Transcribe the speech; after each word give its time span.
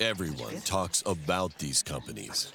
Everyone 0.00 0.60
talks 0.60 1.02
about 1.06 1.58
these 1.58 1.82
companies. 1.82 2.52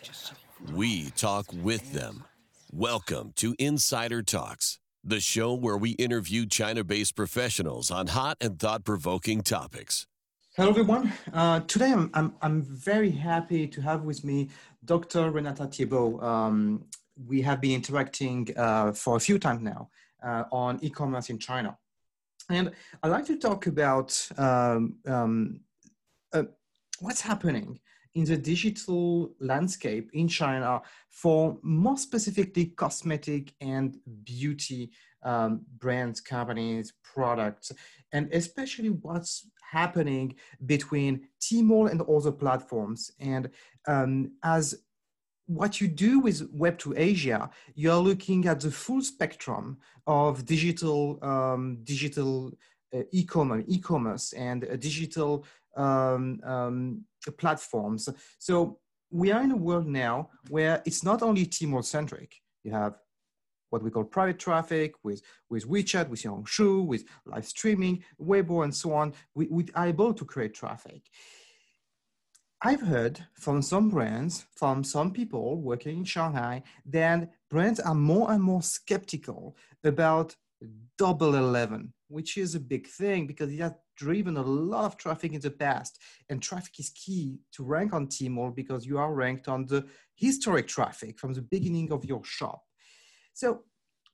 We 0.74 1.09
talk 1.12 1.48
with 1.54 1.93
them. 1.93 2.24
Welcome 2.72 3.33
to 3.38 3.56
Insider 3.59 4.22
Talks, 4.22 4.80
the 5.03 5.19
show 5.19 5.53
where 5.53 5.77
we 5.77 5.92
interview 5.92 6.45
China 6.45 6.83
based 6.83 7.16
professionals 7.16 7.92
on 7.92 8.07
hot 8.07 8.38
and 8.41 8.59
thought 8.59 8.84
provoking 8.84 9.41
topics. 9.41 10.08
Hello, 10.56 10.70
everyone. 10.70 11.14
Uh, 11.34 11.60
today 11.62 11.92
I'm, 11.92 12.10
I'm, 12.14 12.34
I'm, 12.42 12.62
very 12.64 13.12
happy 13.12 13.68
to 13.68 13.82
have 13.82 14.04
with 14.04 14.24
me 14.24 14.50
Dr. 14.86 15.32
Renata 15.32 15.68
Thiebaud. 15.68 16.24
Um, 16.24 16.86
we 17.28 17.42
have 17.42 17.62
been 17.62 17.72
interacting 17.72 18.48
uh, 18.58 18.92
for 18.92 19.18
a 19.18 19.20
few 19.20 19.38
times 19.38 19.62
now 19.62 19.90
uh, 20.24 20.44
on 20.52 20.80
e 20.82 20.90
commerce 20.90 21.30
in 21.30 21.38
China. 21.40 21.78
And 22.50 22.71
I'd 23.04 23.09
like 23.09 23.25
to 23.25 23.38
talk 23.38 23.68
about 23.68 24.27
um, 24.38 24.97
um, 25.05 25.59
uh, 26.33 26.43
what's 27.00 27.21
happening 27.21 27.79
in 28.15 28.24
the 28.24 28.38
digital 28.38 29.33
landscape 29.39 30.10
in 30.14 30.28
China 30.28 30.82
for 31.10 31.60
more 31.61 31.97
specifically 31.97 32.67
cosmetic 32.67 33.53
and 33.61 33.97
beauty 34.23 34.91
um, 35.23 35.61
brands, 35.77 36.21
companies, 36.21 36.93
products, 37.03 37.71
and 38.13 38.31
especially 38.33 38.89
what's 38.89 39.49
happening 39.71 40.33
between 40.66 41.27
Tmall 41.41 41.91
and 41.91 42.02
other 42.03 42.31
platforms. 42.31 43.11
And 43.19 43.49
um, 43.88 44.31
as 44.43 44.75
what 45.47 45.81
you 45.81 45.87
do 45.87 46.19
with 46.19 46.53
Web2Asia, 46.55 47.49
you're 47.73 47.95
looking 47.95 48.47
at 48.47 48.59
the 48.59 48.71
full 48.71 49.01
spectrum 49.01 49.77
of 50.05 50.45
digital, 50.45 51.17
um, 51.23 51.79
digital 51.83 52.51
uh, 52.93 52.99
e-commerce, 53.11 53.63
e-commerce 53.67 54.33
and 54.33 54.65
uh, 54.65 54.75
digital 54.75 55.45
um, 55.75 56.39
um, 56.43 57.03
platforms. 57.38 58.09
So 58.39 58.80
we 59.09 59.31
are 59.31 59.41
in 59.41 59.52
a 59.52 59.57
world 59.57 59.88
now 59.88 60.30
where 60.49 60.81
it's 60.85 61.03
not 61.03 61.22
only 61.22 61.45
Tmall 61.45 61.83
centric. 61.83 62.35
You 62.63 62.72
have 62.72 62.95
what 63.69 63.83
we 63.83 63.91
call 63.91 64.03
private 64.03 64.39
traffic 64.39 64.95
with, 65.03 65.22
with 65.50 65.67
WeChat, 65.67 66.09
with 66.09 66.22
Xiaohongshu, 66.22 66.85
with 66.85 67.05
live 67.25 67.45
streaming, 67.45 68.03
Weibo, 68.22 68.63
and 68.63 68.73
so 68.73 68.94
on. 68.94 69.13
We, 69.35 69.47
we 69.47 69.66
are 69.75 69.88
able 69.88 70.13
to 70.13 70.25
create 70.25 70.53
traffic. 70.53 71.03
I've 72.63 72.81
heard 72.81 73.23
from 73.36 73.61
some 73.61 73.89
brands, 73.89 74.47
from 74.55 74.83
some 74.83 75.11
people 75.11 75.61
working 75.61 76.00
in 76.00 76.05
Shanghai, 76.05 76.63
that 76.88 77.30
brands 77.50 77.80
are 77.80 77.94
more 77.94 78.31
and 78.31 78.41
more 78.41 78.63
skeptical 78.63 79.55
about 79.83 80.36
Double 80.97 81.35
Eleven, 81.35 81.94
which 82.08 82.35
is 82.35 82.55
a 82.55 82.59
big 82.59 82.88
thing 82.88 83.28
because 83.28 83.53
it 83.53 83.59
has 83.59 83.73
driven 83.95 84.38
a 84.38 84.41
lot 84.41 84.85
of 84.85 84.97
traffic 84.97 85.33
in 85.33 85.41
the 85.41 85.52
past. 85.52 86.00
And 86.30 86.41
traffic 86.41 86.80
is 86.80 86.89
key 86.89 87.41
to 87.52 87.63
rank 87.63 87.94
on 87.94 88.08
Tmall 88.08 88.55
because 88.55 88.88
you 88.88 88.97
are 88.97 89.13
ranked 89.13 89.47
on 89.47 89.67
the 89.67 89.85
historic 90.16 90.67
traffic 90.67 91.19
from 91.19 91.33
the 91.33 91.44
beginning 91.44 91.91
of 91.91 92.05
your 92.05 92.23
shop. 92.23 92.63
So 93.33 93.66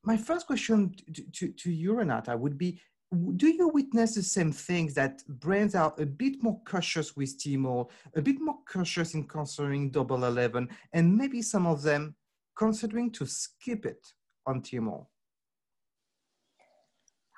my 0.03 0.17
first 0.17 0.47
question 0.47 0.93
to, 1.13 1.23
to, 1.31 1.47
to 1.53 1.71
you, 1.71 1.93
Renata, 1.93 2.35
would 2.35 2.57
be, 2.57 2.81
do 3.13 3.47
you 3.47 3.67
witness 3.69 4.15
the 4.15 4.23
same 4.23 4.51
things 4.51 4.93
that 4.95 5.23
brands 5.27 5.75
are 5.75 5.93
a 5.97 6.05
bit 6.05 6.41
more 6.41 6.59
cautious 6.65 7.15
with 7.15 7.37
Tmall, 7.37 7.89
a 8.15 8.21
bit 8.21 8.39
more 8.39 8.57
cautious 8.67 9.13
in 9.13 9.25
considering 9.25 9.89
Double 9.89 10.25
Eleven, 10.25 10.69
and 10.91 11.15
maybe 11.15 11.41
some 11.41 11.67
of 11.67 11.81
them 11.81 12.15
considering 12.55 13.11
to 13.11 13.25
skip 13.25 13.85
it 13.85 14.05
on 14.45 14.61
Tmall? 14.61 15.07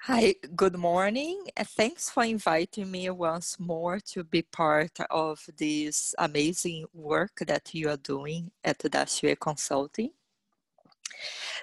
Hi, 0.04 0.36
good 0.56 0.78
morning. 0.78 1.48
Thanks 1.58 2.12
for 2.12 2.24
inviting 2.24 2.92
me 2.92 3.10
once 3.10 3.60
more 3.60 4.00
to 4.12 4.24
be 4.24 4.44
part 4.44 5.00
of 5.10 5.44
this 5.58 6.14
amazing 6.20 6.86
work 6.94 7.40
that 7.48 7.74
you 7.74 7.90
are 7.90 7.98
doing 7.98 8.52
at 8.64 8.78
Daxue 8.78 9.36
Consulting. 9.40 10.12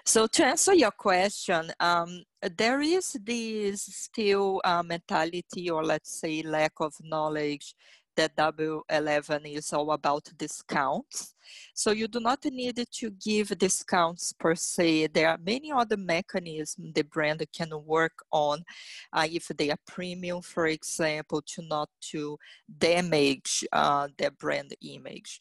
So 0.05 0.27
to 0.27 0.45
answer 0.45 0.75
your 0.75 0.91
question, 0.91 1.73
um, 1.79 2.25
there 2.57 2.81
is 2.81 3.17
this 3.25 3.83
still 3.83 4.61
uh, 4.65 4.83
mentality 4.83 5.71
or 5.71 5.85
let's 5.85 6.21
say 6.21 6.43
lack 6.43 6.73
of 6.81 6.95
knowledge 7.03 7.75
that 8.17 8.37
W11 8.37 9.57
is 9.57 9.73
all 9.73 9.93
about 9.93 10.29
discounts. 10.37 11.35
So 11.75 11.93
you 11.93 12.09
do 12.09 12.21
not 12.21 12.45
need 12.45 12.85
to 12.91 13.11
give 13.11 13.57
discounts 13.59 14.33
per 14.33 14.55
se. 14.55 15.09
There 15.09 15.29
are 15.29 15.39
many 15.39 15.73
other 15.73 15.97
mechanisms 15.97 16.93
the 16.95 17.03
brand 17.03 17.45
can 17.57 17.71
work 17.85 18.25
on 18.31 18.65
uh, 19.13 19.27
if 19.31 19.49
they 19.49 19.71
are 19.71 19.79
premium, 19.87 20.43
for 20.43 20.67
example, 20.67 21.43
to 21.47 21.63
not 21.63 21.89
to 22.11 22.39
damage 22.79 23.65
uh, 23.73 24.09
their 24.19 24.31
brand 24.31 24.75
image. 24.83 25.41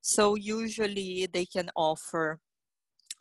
So 0.00 0.34
usually 0.34 1.28
they 1.32 1.46
can 1.46 1.70
offer 1.76 2.38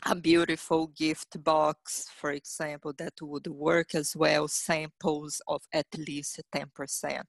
a 0.05 0.15
beautiful 0.15 0.87
gift 0.87 1.43
box, 1.43 2.07
for 2.15 2.31
example, 2.31 2.93
that 2.97 3.13
would 3.21 3.47
work 3.47 3.95
as 3.95 4.15
well, 4.15 4.47
samples 4.47 5.41
of 5.47 5.61
at 5.73 5.87
least 5.97 6.41
10% 6.55 7.21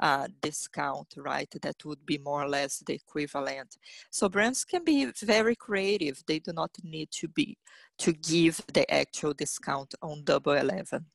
uh, 0.00 0.28
discount, 0.40 1.14
right? 1.16 1.48
That 1.62 1.84
would 1.84 2.04
be 2.04 2.18
more 2.18 2.42
or 2.42 2.48
less 2.48 2.82
the 2.86 2.94
equivalent. 2.94 3.76
So 4.10 4.28
brands 4.28 4.64
can 4.64 4.84
be 4.84 5.12
very 5.22 5.54
creative. 5.54 6.22
They 6.26 6.40
do 6.40 6.52
not 6.52 6.70
need 6.82 7.10
to 7.12 7.28
be 7.28 7.56
to 7.98 8.12
give 8.12 8.60
the 8.72 8.90
actual 8.92 9.32
discount 9.32 9.94
on 10.02 10.24
Double 10.24 10.52
Eleven. 10.52 11.06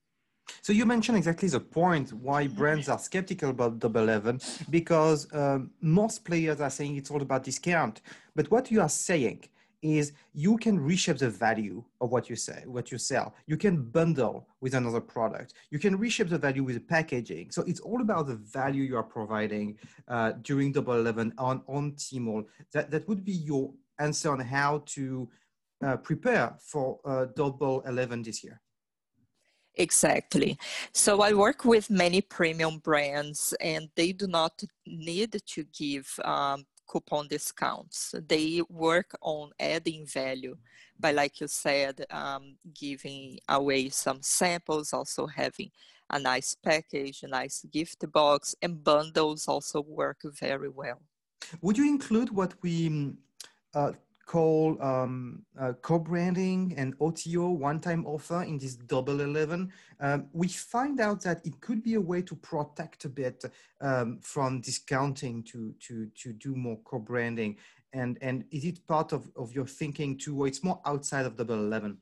So 0.61 0.71
you 0.71 0.85
mentioned 0.85 1.17
exactly 1.17 1.49
the 1.49 1.59
point 1.59 2.13
why 2.13 2.47
brands 2.47 2.87
are 2.87 2.99
skeptical 2.99 3.49
about 3.49 3.79
Double 3.79 4.01
Eleven 4.01 4.39
because 4.69 5.27
um, 5.33 5.71
most 5.81 6.23
players 6.23 6.61
are 6.61 6.69
saying 6.69 6.95
it's 6.95 7.11
all 7.11 7.21
about 7.21 7.43
discount. 7.43 7.99
But 8.33 8.49
what 8.49 8.71
you 8.71 8.79
are 8.79 8.89
saying 8.89 9.43
is 9.81 10.13
you 10.33 10.57
can 10.57 10.79
reshape 10.79 11.17
the 11.17 11.29
value 11.29 11.83
of 12.01 12.11
what 12.11 12.29
you 12.29 12.35
say, 12.35 12.63
what 12.65 12.91
you 12.91 12.97
sell. 12.97 13.35
You 13.45 13.57
can 13.57 13.83
bundle 13.83 14.47
with 14.61 14.73
another 14.73 15.01
product. 15.01 15.53
You 15.69 15.79
can 15.79 15.97
reshape 15.97 16.29
the 16.29 16.38
value 16.38 16.63
with 16.63 16.88
packaging. 16.88 17.51
So 17.51 17.63
it's 17.67 17.79
all 17.79 18.01
about 18.01 18.27
the 18.27 18.35
value 18.35 18.83
you 18.83 18.97
are 18.97 19.03
providing 19.03 19.77
uh, 20.07 20.33
during 20.41 20.71
Double 20.71 20.93
Eleven 20.93 21.33
on 21.37 21.61
on 21.67 21.93
Tmall. 21.93 22.45
That 22.73 22.91
that 22.91 23.07
would 23.07 23.23
be 23.23 23.33
your 23.33 23.73
answer 23.99 24.31
on 24.31 24.39
how 24.39 24.83
to 24.85 25.29
uh, 25.85 25.97
prepare 25.97 26.55
for 26.59 26.99
uh, 27.05 27.25
Double 27.35 27.81
Eleven 27.81 28.23
this 28.23 28.43
year. 28.43 28.59
Exactly. 29.79 30.57
So 30.91 31.21
I 31.21 31.33
work 31.33 31.63
with 31.63 31.91
many 31.91 32.21
premium 32.21 32.79
brands, 32.79 33.53
and 33.61 33.89
they 33.95 34.11
do 34.11 34.25
not 34.25 34.63
need 34.87 35.39
to 35.45 35.63
give 35.66 36.07
um, 36.25 36.66
coupon 36.87 37.27
discounts. 37.27 38.15
They 38.27 38.61
work 38.69 39.11
on 39.21 39.51
adding 39.59 40.05
value 40.05 40.57
by, 40.99 41.11
like 41.11 41.41
you 41.41 41.47
said, 41.47 42.05
um, 42.09 42.55
giving 42.73 43.39
away 43.49 43.89
some 43.89 44.21
samples, 44.21 44.93
also 44.93 45.27
having 45.27 45.71
a 46.09 46.19
nice 46.19 46.55
package, 46.55 47.23
a 47.23 47.27
nice 47.27 47.65
gift 47.71 48.09
box, 48.11 48.55
and 48.61 48.83
bundles 48.83 49.47
also 49.47 49.81
work 49.81 50.21
very 50.23 50.69
well. 50.69 51.01
Would 51.61 51.77
you 51.77 51.87
include 51.87 52.29
what 52.29 52.53
we 52.61 53.13
uh, 53.73 53.91
call 54.27 54.77
um, 54.83 55.41
uh, 55.59 55.71
co-branding 55.81 56.73
and 56.77 56.93
OTO 56.99 57.49
one-time 57.49 58.05
offer 58.05 58.43
in 58.43 58.57
this 58.59 58.75
double 58.75 59.21
11, 59.21 59.71
um, 60.01 60.27
we 60.33 60.49
find 60.49 60.99
out 60.99 61.21
that 61.23 61.43
it 61.45 61.59
could 61.61 61.81
be 61.81 61.93
a 61.93 62.01
way 62.01 62.21
to 62.21 62.35
protect 62.35 63.05
a 63.05 63.09
bit 63.09 63.43
um, 63.79 64.19
from 64.21 64.59
discounting 64.59 65.43
to, 65.43 65.73
to, 65.79 66.07
to 66.21 66.33
do 66.33 66.55
more 66.55 66.77
co-branding. 66.83 67.55
And, 67.93 68.17
and 68.21 68.43
is 68.51 68.66
it 68.66 68.85
part 68.85 69.13
of, 69.13 69.31
of 69.37 69.53
your 69.53 69.66
thinking 69.66 70.17
too, 70.17 70.37
or 70.41 70.47
it's 70.47 70.63
more 70.63 70.81
outside 70.85 71.25
of 71.25 71.37
double 71.37 71.55
11? 71.55 71.97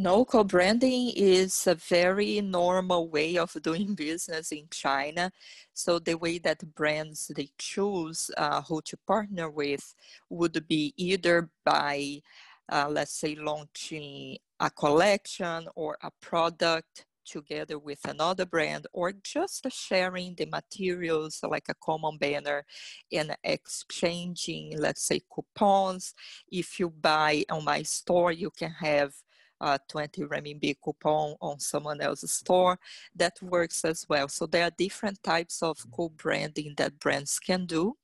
No, 0.00 0.24
co-branding 0.24 1.10
is 1.16 1.66
a 1.66 1.74
very 1.74 2.40
normal 2.40 3.08
way 3.08 3.36
of 3.36 3.52
doing 3.62 3.94
business 3.96 4.52
in 4.52 4.68
China. 4.70 5.32
So 5.74 5.98
the 5.98 6.14
way 6.14 6.38
that 6.38 6.74
brands 6.76 7.32
they 7.34 7.50
choose 7.58 8.30
uh, 8.36 8.62
who 8.62 8.80
to 8.82 8.96
partner 9.08 9.50
with 9.50 9.94
would 10.30 10.68
be 10.68 10.94
either 10.96 11.50
by, 11.64 12.22
uh, 12.70 12.86
let's 12.88 13.18
say, 13.18 13.34
launching 13.34 14.38
a 14.60 14.70
collection 14.70 15.66
or 15.74 15.98
a 16.02 16.12
product 16.20 17.04
together 17.26 17.78
with 17.78 18.04
another 18.08 18.46
brand 18.46 18.86
or 18.92 19.12
just 19.12 19.66
sharing 19.70 20.34
the 20.36 20.46
materials 20.46 21.40
like 21.42 21.68
a 21.68 21.74
common 21.74 22.16
banner 22.16 22.64
and 23.12 23.36
exchanging 23.44 24.78
let's 24.78 25.02
say 25.02 25.20
coupons 25.34 26.14
if 26.50 26.80
you 26.80 26.88
buy 26.88 27.44
on 27.50 27.62
my 27.64 27.82
store 27.82 28.32
you 28.32 28.50
can 28.50 28.70
have 28.70 29.12
a 29.60 29.78
20 29.88 30.22
renminbi 30.22 30.76
coupon 30.82 31.34
on 31.40 31.58
someone 31.58 32.00
else's 32.00 32.32
store, 32.32 32.78
that 33.14 33.40
works 33.42 33.84
as 33.84 34.06
well. 34.08 34.28
So 34.28 34.46
there 34.46 34.64
are 34.64 34.70
different 34.70 35.22
types 35.22 35.62
of 35.62 35.78
co-branding 35.90 36.74
that 36.76 36.98
brands 36.98 37.38
can 37.38 37.66
do. 37.66 37.96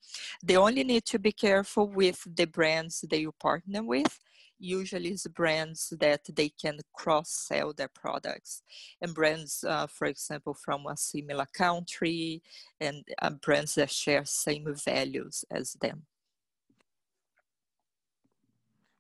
They 0.42 0.56
only 0.56 0.84
need 0.84 1.04
to 1.06 1.18
be 1.18 1.32
careful 1.32 1.88
with 1.88 2.26
the 2.26 2.46
brands 2.46 3.04
that 3.08 3.20
you 3.20 3.32
partner 3.32 3.82
with 3.82 4.18
usually 4.58 5.10
it's 5.10 5.26
brands 5.26 5.92
that 6.00 6.22
they 6.34 6.48
can 6.48 6.78
cross-sell 6.92 7.72
their 7.72 7.88
products 7.88 8.62
and 9.00 9.14
brands 9.14 9.64
uh, 9.68 9.86
for 9.86 10.06
example 10.06 10.54
from 10.54 10.86
a 10.86 10.96
similar 10.96 11.46
country 11.52 12.42
and 12.80 13.04
uh, 13.20 13.30
brands 13.30 13.74
that 13.74 13.90
share 13.90 14.24
same 14.24 14.74
values 14.84 15.44
as 15.50 15.74
them 15.80 16.02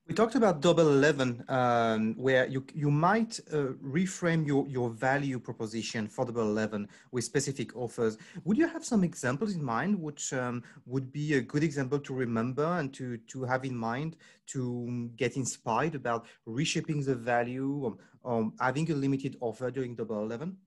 we 0.06 0.14
talked 0.14 0.34
about 0.34 0.60
Double 0.60 0.88
Eleven, 0.88 1.42
um, 1.48 2.14
where 2.16 2.46
you 2.46 2.62
you 2.74 2.90
might 2.90 3.40
uh, 3.52 3.72
reframe 3.82 4.46
your 4.46 4.68
your 4.68 4.90
value 4.90 5.38
proposition 5.38 6.08
for 6.08 6.26
Double 6.26 6.42
Eleven 6.42 6.86
with 7.10 7.24
specific 7.24 7.74
offers. 7.74 8.18
Would 8.44 8.58
you 8.58 8.68
have 8.68 8.84
some 8.84 9.02
examples 9.02 9.54
in 9.54 9.64
mind, 9.64 9.98
which 9.98 10.32
um, 10.34 10.62
would 10.84 11.10
be 11.10 11.34
a 11.34 11.40
good 11.40 11.62
example 11.62 11.98
to 12.00 12.12
remember 12.12 12.66
and 12.78 12.92
to 12.94 13.16
to 13.16 13.44
have 13.44 13.64
in 13.64 13.74
mind 13.74 14.16
to 14.48 15.10
get 15.16 15.36
inspired 15.36 15.94
about 15.94 16.26
reshaping 16.44 17.02
the 17.02 17.14
value, 17.14 17.96
or, 18.22 18.52
having 18.60 18.90
a 18.90 18.94
limited 18.94 19.36
offer 19.40 19.70
during 19.70 19.94
Double 19.94 20.22
Eleven? 20.22 20.58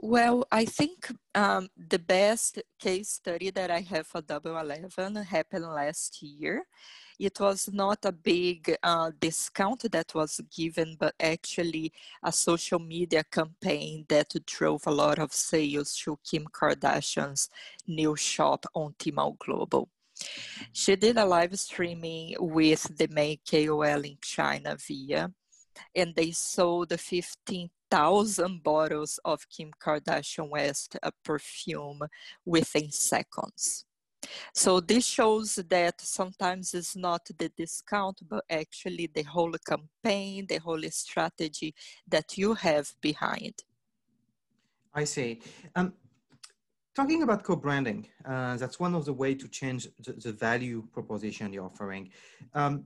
Well, 0.00 0.46
I 0.52 0.64
think 0.64 1.10
um, 1.34 1.68
the 1.76 1.98
best 1.98 2.62
case 2.78 3.08
study 3.08 3.50
that 3.50 3.70
I 3.70 3.80
have 3.80 4.06
for 4.06 4.20
Double 4.20 4.56
Eleven 4.56 5.16
happened 5.16 5.64
last 5.64 6.22
year 6.22 6.66
it 7.18 7.40
was 7.40 7.68
not 7.72 8.04
a 8.04 8.12
big 8.12 8.76
uh, 8.82 9.10
discount 9.18 9.90
that 9.90 10.14
was 10.14 10.40
given, 10.54 10.96
but 10.98 11.14
actually 11.18 11.92
a 12.22 12.30
social 12.30 12.78
media 12.78 13.24
campaign 13.24 14.04
that 14.08 14.32
drove 14.46 14.86
a 14.86 14.90
lot 14.92 15.18
of 15.18 15.32
sales 15.32 15.96
to 15.96 16.18
Kim 16.28 16.46
Kardashian's 16.46 17.50
new 17.86 18.14
shop 18.14 18.66
on 18.74 18.94
Tmall 18.98 19.36
Global. 19.38 19.88
She 20.72 20.94
did 20.96 21.16
a 21.16 21.24
live 21.24 21.58
streaming 21.58 22.36
with 22.38 22.96
the 22.96 23.08
main 23.08 23.38
KOL 23.48 24.04
in 24.04 24.18
China 24.22 24.76
Viya, 24.76 25.32
and 25.94 26.14
they 26.14 26.30
sold 26.30 26.92
15,000 27.90 28.62
bottles 28.62 29.18
of 29.24 29.48
Kim 29.48 29.70
Kardashian 29.80 30.50
West 30.50 30.96
perfume 31.24 32.00
within 32.44 32.90
seconds. 32.90 33.84
So 34.52 34.80
this 34.80 35.06
shows 35.06 35.54
that 35.68 36.00
sometimes 36.00 36.74
it's 36.74 36.96
not 36.96 37.22
the 37.38 37.50
discount, 37.56 38.20
but 38.28 38.44
actually 38.50 39.08
the 39.14 39.22
whole 39.22 39.54
campaign, 39.66 40.46
the 40.48 40.58
whole 40.58 40.82
strategy 40.90 41.74
that 42.06 42.36
you 42.36 42.54
have 42.54 42.92
behind. 43.00 43.54
I 44.92 45.04
see. 45.04 45.40
Um, 45.76 45.94
talking 46.94 47.22
about 47.22 47.44
co-branding, 47.44 48.08
uh, 48.24 48.56
that's 48.56 48.80
one 48.80 48.94
of 48.94 49.04
the 49.04 49.12
way 49.12 49.34
to 49.34 49.48
change 49.48 49.88
the, 50.00 50.12
the 50.12 50.32
value 50.32 50.82
proposition 50.92 51.52
you're 51.52 51.64
offering. 51.64 52.10
Um, 52.54 52.84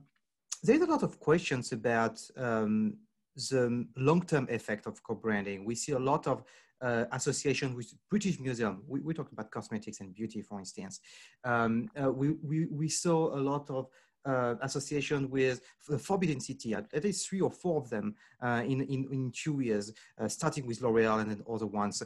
there's 0.61 0.81
a 0.81 0.85
lot 0.85 1.03
of 1.03 1.19
questions 1.19 1.71
about 1.71 2.21
um, 2.37 2.97
the 3.35 3.85
long-term 3.95 4.47
effect 4.49 4.87
of 4.87 5.01
co-branding. 5.03 5.65
We 5.65 5.75
see 5.75 5.93
a 5.93 5.99
lot 5.99 6.27
of 6.27 6.43
uh, 6.81 7.05
association 7.11 7.75
with 7.75 7.93
British 8.09 8.39
Museum. 8.39 8.83
We, 8.87 8.99
we 8.99 9.13
talked 9.13 9.31
about 9.31 9.51
cosmetics 9.51 10.01
and 10.01 10.13
beauty, 10.13 10.41
for 10.41 10.59
instance. 10.59 10.99
Um, 11.43 11.89
uh, 12.01 12.11
we, 12.11 12.31
we, 12.43 12.65
we 12.65 12.89
saw 12.89 13.35
a 13.35 13.39
lot 13.39 13.69
of 13.69 13.87
uh, 14.25 14.55
association 14.61 15.29
with 15.29 15.61
the 15.87 15.99
Forbidden 15.99 16.39
City, 16.39 16.73
at 16.73 17.03
least 17.03 17.27
three 17.27 17.41
or 17.41 17.51
four 17.51 17.81
of 17.81 17.89
them 17.89 18.15
uh, 18.41 18.63
in, 18.65 18.81
in, 18.81 19.07
in 19.11 19.31
two 19.35 19.59
years, 19.59 19.91
uh, 20.19 20.27
starting 20.27 20.65
with 20.65 20.81
L'Oreal 20.81 21.21
and 21.21 21.31
then 21.31 21.43
other 21.49 21.67
ones. 21.67 22.03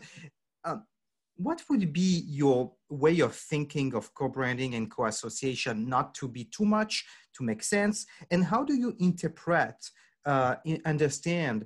Uh, 0.63 0.77
what 1.35 1.61
would 1.69 1.93
be 1.93 2.23
your 2.27 2.73
way 2.89 3.19
of 3.19 3.35
thinking 3.35 3.93
of 3.93 4.13
co-branding 4.15 4.73
and 4.73 4.89
co-association 4.89 5.87
not 5.87 6.15
to 6.15 6.27
be 6.27 6.45
too 6.45 6.65
much, 6.65 7.05
to 7.35 7.43
make 7.43 7.61
sense? 7.61 8.07
And 8.31 8.43
how 8.43 8.63
do 8.63 8.73
you 8.73 8.95
interpret, 8.99 9.75
understand 10.85 11.65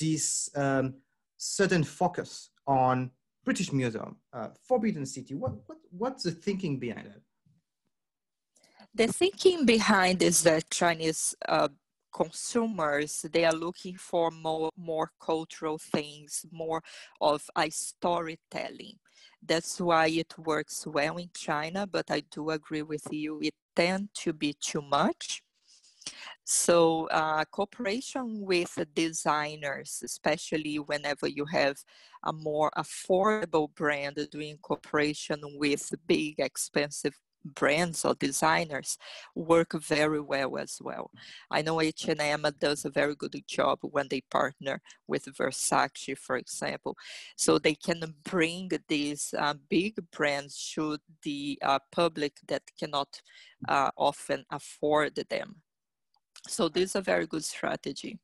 this 0.00 0.48
um, 0.56 0.94
certain 1.36 1.84
focus 1.84 2.50
on 2.66 3.10
British 3.44 3.72
Museum, 3.72 4.16
uh, 4.32 4.48
Forbidden 4.66 5.06
City. 5.06 5.34
What, 5.34 5.52
what, 5.66 5.78
what's 5.90 6.22
the 6.24 6.30
thinking 6.30 6.78
behind 6.78 7.06
it? 7.06 7.22
The 8.94 9.08
thinking 9.08 9.66
behind 9.66 10.22
is 10.22 10.42
that 10.44 10.70
Chinese 10.70 11.34
uh, 11.48 11.68
consumers 12.14 13.26
they 13.32 13.44
are 13.44 13.52
looking 13.52 13.96
for 13.96 14.30
more 14.30 14.70
more 14.76 15.10
cultural 15.20 15.78
things, 15.78 16.46
more 16.52 16.80
of 17.20 17.42
a 17.56 17.68
storytelling. 17.70 18.98
That's 19.42 19.80
why 19.80 20.06
it 20.06 20.32
works 20.38 20.86
well 20.86 21.16
in 21.16 21.30
China. 21.34 21.86
But 21.86 22.10
I 22.10 22.20
do 22.30 22.50
agree 22.50 22.82
with 22.82 23.12
you; 23.12 23.40
it 23.42 23.54
tend 23.74 24.10
to 24.22 24.32
be 24.32 24.54
too 24.54 24.82
much 24.82 25.42
so 26.44 27.08
uh, 27.08 27.44
cooperation 27.46 28.40
with 28.40 28.78
designers, 28.94 30.02
especially 30.04 30.76
whenever 30.76 31.26
you 31.26 31.46
have 31.46 31.76
a 32.24 32.32
more 32.32 32.70
affordable 32.76 33.74
brand 33.74 34.18
doing 34.30 34.58
cooperation 34.62 35.40
with 35.58 35.92
big 36.06 36.34
expensive 36.38 37.18
brands 37.44 38.04
or 38.04 38.14
designers 38.14 38.96
work 39.34 39.72
very 39.74 40.20
well 40.20 40.56
as 40.56 40.78
well. 40.80 41.10
I 41.50 41.62
know 41.62 41.80
H&M 41.80 42.46
does 42.58 42.84
a 42.84 42.90
very 42.90 43.14
good 43.14 43.36
job 43.46 43.80
when 43.82 44.08
they 44.08 44.22
partner 44.30 44.80
with 45.06 45.26
Versace, 45.26 46.16
for 46.16 46.36
example. 46.36 46.96
So 47.36 47.58
they 47.58 47.74
can 47.74 48.14
bring 48.24 48.70
these 48.88 49.34
uh, 49.36 49.54
big 49.68 49.96
brands 50.10 50.72
to 50.74 50.98
the 51.22 51.58
uh, 51.62 51.78
public 51.92 52.38
that 52.48 52.62
cannot 52.78 53.20
uh, 53.68 53.90
often 53.96 54.44
afford 54.50 55.14
them. 55.28 55.63
So 56.46 56.68
this 56.68 56.90
is 56.90 56.96
a 56.96 57.00
very 57.00 57.26
good 57.26 57.44
strategy. 57.44 58.18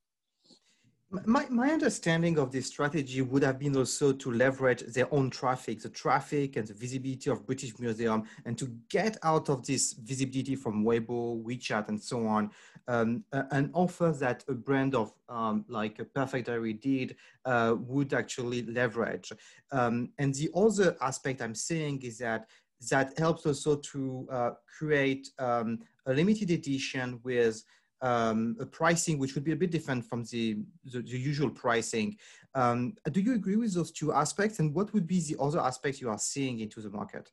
My, 1.26 1.44
my 1.50 1.70
understanding 1.72 2.38
of 2.38 2.52
this 2.52 2.68
strategy 2.68 3.20
would 3.20 3.42
have 3.42 3.58
been 3.58 3.76
also 3.76 4.12
to 4.12 4.30
leverage 4.30 4.82
their 4.82 5.12
own 5.12 5.28
traffic, 5.28 5.80
the 5.80 5.88
traffic 5.88 6.54
and 6.54 6.68
the 6.68 6.74
visibility 6.74 7.30
of 7.30 7.44
British 7.44 7.76
Museum, 7.80 8.22
and 8.44 8.56
to 8.56 8.72
get 8.88 9.16
out 9.24 9.48
of 9.48 9.66
this 9.66 9.94
visibility 9.94 10.54
from 10.54 10.84
Weibo, 10.84 11.42
WeChat, 11.42 11.88
and 11.88 12.00
so 12.00 12.28
on, 12.28 12.50
um, 12.86 13.24
an 13.32 13.70
offer 13.74 14.14
that 14.20 14.44
a 14.48 14.54
brand 14.54 14.94
of 14.94 15.12
um, 15.28 15.64
like 15.66 15.98
a 15.98 16.04
Perfect 16.04 16.46
Diary 16.46 16.74
did 16.74 17.16
uh, 17.44 17.74
would 17.76 18.14
actually 18.14 18.62
leverage. 18.66 19.32
Um, 19.72 20.10
and 20.18 20.32
the 20.32 20.50
other 20.54 20.96
aspect 21.00 21.42
I'm 21.42 21.56
seeing 21.56 22.00
is 22.02 22.18
that 22.18 22.46
that 22.88 23.18
helps 23.18 23.46
also 23.46 23.76
to 23.76 24.28
uh, 24.30 24.50
create 24.78 25.28
um, 25.38 25.80
a 26.06 26.14
limited 26.14 26.50
edition 26.50 27.20
with 27.24 27.62
um, 28.02 28.56
a 28.60 28.66
pricing 28.66 29.18
which 29.18 29.34
would 29.34 29.44
be 29.44 29.52
a 29.52 29.56
bit 29.56 29.70
different 29.70 30.04
from 30.04 30.24
the, 30.24 30.58
the, 30.84 31.00
the 31.00 31.18
usual 31.18 31.50
pricing. 31.50 32.16
Um, 32.54 32.94
do 33.12 33.20
you 33.20 33.34
agree 33.34 33.56
with 33.56 33.74
those 33.74 33.92
two 33.92 34.12
aspects? 34.12 34.58
And 34.58 34.74
what 34.74 34.92
would 34.92 35.06
be 35.06 35.20
the 35.20 35.36
other 35.40 35.60
aspects 35.60 36.00
you 36.00 36.10
are 36.10 36.18
seeing 36.18 36.60
into 36.60 36.80
the 36.80 36.90
market? 36.90 37.30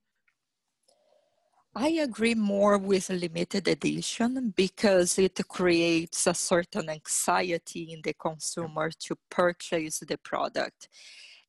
I 1.80 1.90
agree 1.90 2.34
more 2.34 2.80
with 2.80 3.10
limited 3.10 3.68
edition 3.68 4.52
because 4.56 5.20
it 5.20 5.40
creates 5.48 6.26
a 6.26 6.34
certain 6.34 6.90
anxiety 6.90 7.94
in 7.94 8.02
the 8.02 8.14
consumer 8.14 8.90
to 8.90 9.16
purchase 9.30 10.00
the 10.00 10.18
product 10.18 10.90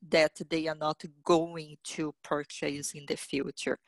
that 0.07 0.40
they 0.49 0.69
are 0.69 0.75
not 0.75 1.02
going 1.25 1.76
to 1.83 2.14
purchase 2.23 2.92
in 2.92 3.07
the 3.07 3.16
future. 3.16 3.78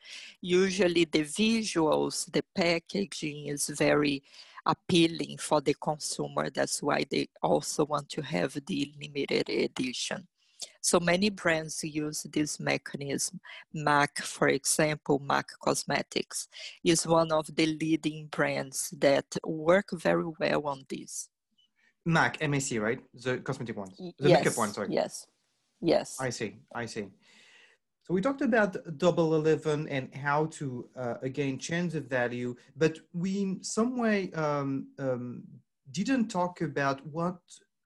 Usually 0.41 1.05
the 1.05 1.23
visuals, 1.23 2.31
the 2.31 2.43
packaging 2.55 3.45
is 3.45 3.69
very 3.69 4.23
appealing 4.65 5.37
for 5.37 5.61
the 5.61 5.75
consumer. 5.81 6.49
That's 6.49 6.81
why 6.81 7.05
they 7.09 7.29
also 7.41 7.85
want 7.85 8.09
to 8.09 8.21
have 8.21 8.57
the 8.65 8.93
limited 8.99 9.49
edition. 9.49 10.27
So 10.81 10.99
many 10.99 11.29
brands 11.29 11.83
use 11.83 12.23
this 12.31 12.59
mechanism. 12.59 13.39
MAC, 13.73 14.21
for 14.21 14.47
example, 14.47 15.19
MAC 15.19 15.47
Cosmetics 15.59 16.47
is 16.83 17.07
one 17.07 17.31
of 17.31 17.55
the 17.55 17.65
leading 17.65 18.27
brands 18.27 18.93
that 18.99 19.25
work 19.45 19.89
very 19.91 20.25
well 20.39 20.67
on 20.67 20.83
this. 20.89 21.29
MAC, 22.05 22.47
MAC, 22.47 22.79
right? 22.79 22.99
The 23.13 23.37
cosmetic 23.39 23.77
ones. 23.77 23.95
The 23.97 24.29
yes, 24.29 24.39
makeup 24.39 24.57
ones, 24.57 24.75
sorry. 24.75 24.87
Yes. 24.91 25.27
Yes. 25.81 26.17
I 26.19 26.29
see. 26.29 26.57
I 26.73 26.85
see. 26.85 27.07
So 28.11 28.15
we 28.15 28.19
talked 28.21 28.41
about 28.41 28.75
double 28.97 29.35
eleven 29.35 29.87
and 29.87 30.13
how 30.13 30.47
to 30.57 30.89
uh, 30.97 31.13
again 31.21 31.57
change 31.57 31.93
the 31.93 32.01
value, 32.01 32.57
but 32.75 32.99
we 33.13 33.41
in 33.41 33.63
some 33.63 33.97
way 33.97 34.33
um, 34.33 34.87
um, 34.99 35.43
didn't 35.91 36.27
talk 36.27 36.59
about 36.59 36.99
what 37.07 37.37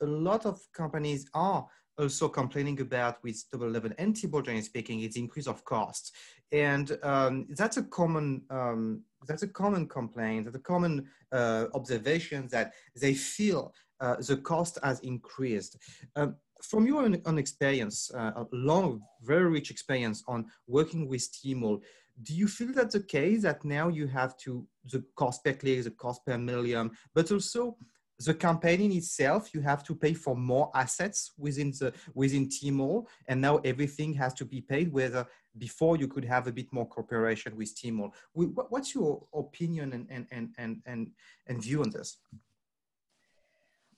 a 0.01 0.05
lot 0.07 0.47
of 0.47 0.59
companies 0.73 1.29
are 1.35 1.67
also 1.99 2.27
complaining 2.27 2.81
about 2.81 3.21
with 3.23 3.45
double 3.51 3.67
eleven 3.67 3.93
and 3.99 4.17
Thibaut 4.17 4.49
speaking 4.63 5.01
is 5.01 5.15
increase 5.15 5.45
of 5.45 5.63
costs, 5.63 6.11
and 6.51 6.97
um, 7.03 7.45
that's 7.51 7.77
a 7.77 7.83
common 7.83 8.41
um, 8.49 9.03
that's 9.27 9.43
a 9.43 9.47
common 9.47 9.87
complaint, 9.87 10.45
that's 10.45 10.57
a 10.57 10.59
common 10.59 11.05
uh, 11.33 11.65
observation 11.75 12.47
that 12.47 12.73
they 12.99 13.13
feel 13.13 13.71
uh, 13.99 14.15
the 14.15 14.37
cost 14.37 14.79
has 14.81 14.99
increased. 15.01 15.77
Um, 16.15 16.35
from 16.65 16.85
your 16.85 17.03
own, 17.03 17.21
own 17.25 17.37
experience, 17.37 18.11
uh, 18.13 18.31
a 18.35 18.45
long, 18.51 19.01
very 19.21 19.49
rich 19.49 19.71
experience 19.71 20.23
on 20.27 20.45
working 20.67 21.07
with 21.07 21.27
Tmall, 21.31 21.81
do 22.21 22.33
you 22.33 22.47
feel 22.47 22.73
that 22.73 22.91
the 22.91 23.03
case 23.03 23.41
that 23.43 23.65
now 23.65 23.87
you 23.89 24.07
have 24.07 24.37
to 24.37 24.65
the 24.91 25.03
cost 25.15 25.43
per 25.43 25.53
click, 25.53 25.83
the 25.83 25.91
cost 25.91 26.25
per 26.25 26.37
million, 26.37 26.91
but 27.13 27.31
also 27.31 27.75
the 28.19 28.33
campaign 28.33 28.79
in 28.79 28.91
itself, 28.93 29.53
you 29.53 29.59
have 29.61 29.83
to 29.83 29.93
pay 29.93 30.13
for 30.13 30.35
more 30.35 30.71
assets 30.73 31.33
within 31.37 31.71
the 31.71 31.93
within 32.13 32.47
Tmall, 32.47 33.05
and 33.27 33.41
now 33.41 33.57
everything 33.57 34.13
has 34.13 34.33
to 34.35 34.45
be 34.45 34.61
paid. 34.61 34.91
Whether 34.91 35.27
before 35.57 35.97
you 35.97 36.07
could 36.07 36.25
have 36.25 36.47
a 36.47 36.51
bit 36.51 36.71
more 36.71 36.87
cooperation 36.87 37.55
with 37.55 37.75
Tmall. 37.75 38.11
What's 38.33 38.95
your 38.95 39.25
opinion 39.33 39.93
and 39.93 40.27
and 40.31 40.53
and 40.57 40.81
and, 40.85 41.11
and 41.47 41.61
view 41.61 41.81
on 41.81 41.89
this? 41.89 42.17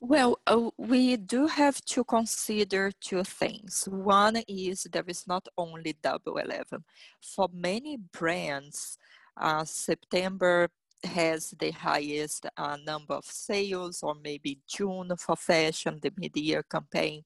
Well, 0.07 0.39
uh, 0.47 0.69
we 0.77 1.17
do 1.17 1.47
have 1.47 1.81
to 1.87 2.05
consider 2.05 2.93
two 3.01 3.25
things. 3.25 3.89
One 3.91 4.37
is 4.47 4.87
there 4.89 5.03
is 5.05 5.27
not 5.27 5.45
only 5.57 5.97
Double 6.01 6.37
Eleven. 6.37 6.85
For 7.21 7.49
many 7.51 7.97
brands, 7.97 8.97
uh, 9.35 9.65
September 9.65 10.69
has 11.03 11.53
the 11.59 11.71
highest 11.71 12.45
uh, 12.55 12.77
number 12.85 13.15
of 13.15 13.25
sales, 13.25 13.99
or 14.01 14.15
maybe 14.15 14.61
June 14.65 15.11
for 15.17 15.35
fashion, 15.35 15.99
the 16.01 16.13
mid-year 16.15 16.63
campaign. 16.63 17.23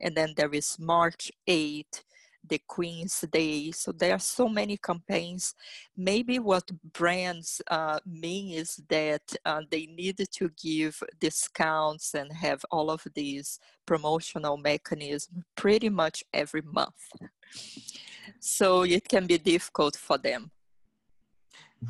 And 0.00 0.16
then 0.16 0.32
there 0.34 0.54
is 0.54 0.78
March 0.78 1.30
8, 1.46 2.04
the 2.48 2.60
Queen's 2.66 3.20
Day. 3.30 3.70
So 3.72 3.92
there 3.92 4.14
are 4.14 4.18
so 4.18 4.48
many 4.48 4.76
campaigns. 4.76 5.54
Maybe 5.96 6.38
what 6.38 6.70
brands 6.92 7.62
uh, 7.70 8.00
mean 8.06 8.54
is 8.54 8.80
that 8.88 9.22
uh, 9.44 9.62
they 9.70 9.86
need 9.86 10.18
to 10.30 10.50
give 10.62 11.02
discounts 11.20 12.14
and 12.14 12.32
have 12.32 12.64
all 12.70 12.90
of 12.90 13.06
these 13.14 13.58
promotional 13.86 14.56
mechanisms 14.56 15.44
pretty 15.56 15.88
much 15.88 16.24
every 16.32 16.62
month. 16.62 17.02
So 18.40 18.82
it 18.82 19.08
can 19.08 19.26
be 19.26 19.38
difficult 19.38 19.96
for 19.96 20.18
them. 20.18 20.50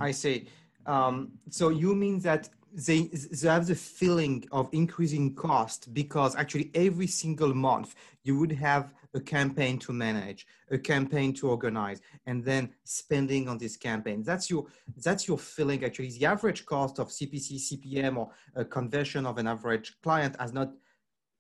I 0.00 0.11
see. 0.11 0.49
Um, 0.87 1.32
so 1.50 1.70
you 1.70 1.94
mean 1.94 2.20
that 2.20 2.49
they, 2.74 3.02
they 3.04 3.48
have 3.48 3.66
the 3.66 3.74
feeling 3.74 4.44
of 4.50 4.68
increasing 4.72 5.34
cost 5.34 5.94
because 5.94 6.34
actually 6.34 6.70
every 6.74 7.06
single 7.06 7.54
month 7.54 7.94
you 8.24 8.36
would 8.38 8.50
have 8.52 8.92
a 9.14 9.20
campaign 9.20 9.78
to 9.78 9.92
manage, 9.92 10.44
a 10.72 10.78
campaign 10.78 11.32
to 11.34 11.48
organize, 11.48 12.00
and 12.26 12.44
then 12.44 12.68
spending 12.82 13.48
on 13.48 13.58
this 13.58 13.76
campaign. 13.76 14.24
That's 14.24 14.50
your 14.50 14.66
that's 15.04 15.28
your 15.28 15.38
feeling 15.38 15.84
actually. 15.84 16.10
The 16.10 16.26
average 16.26 16.66
cost 16.66 16.98
of 16.98 17.08
CPC, 17.10 17.60
CPM, 17.68 18.16
or 18.16 18.30
a 18.56 18.64
conversion 18.64 19.24
of 19.24 19.38
an 19.38 19.46
average 19.46 19.96
client 20.02 20.34
has 20.40 20.52
not 20.52 20.72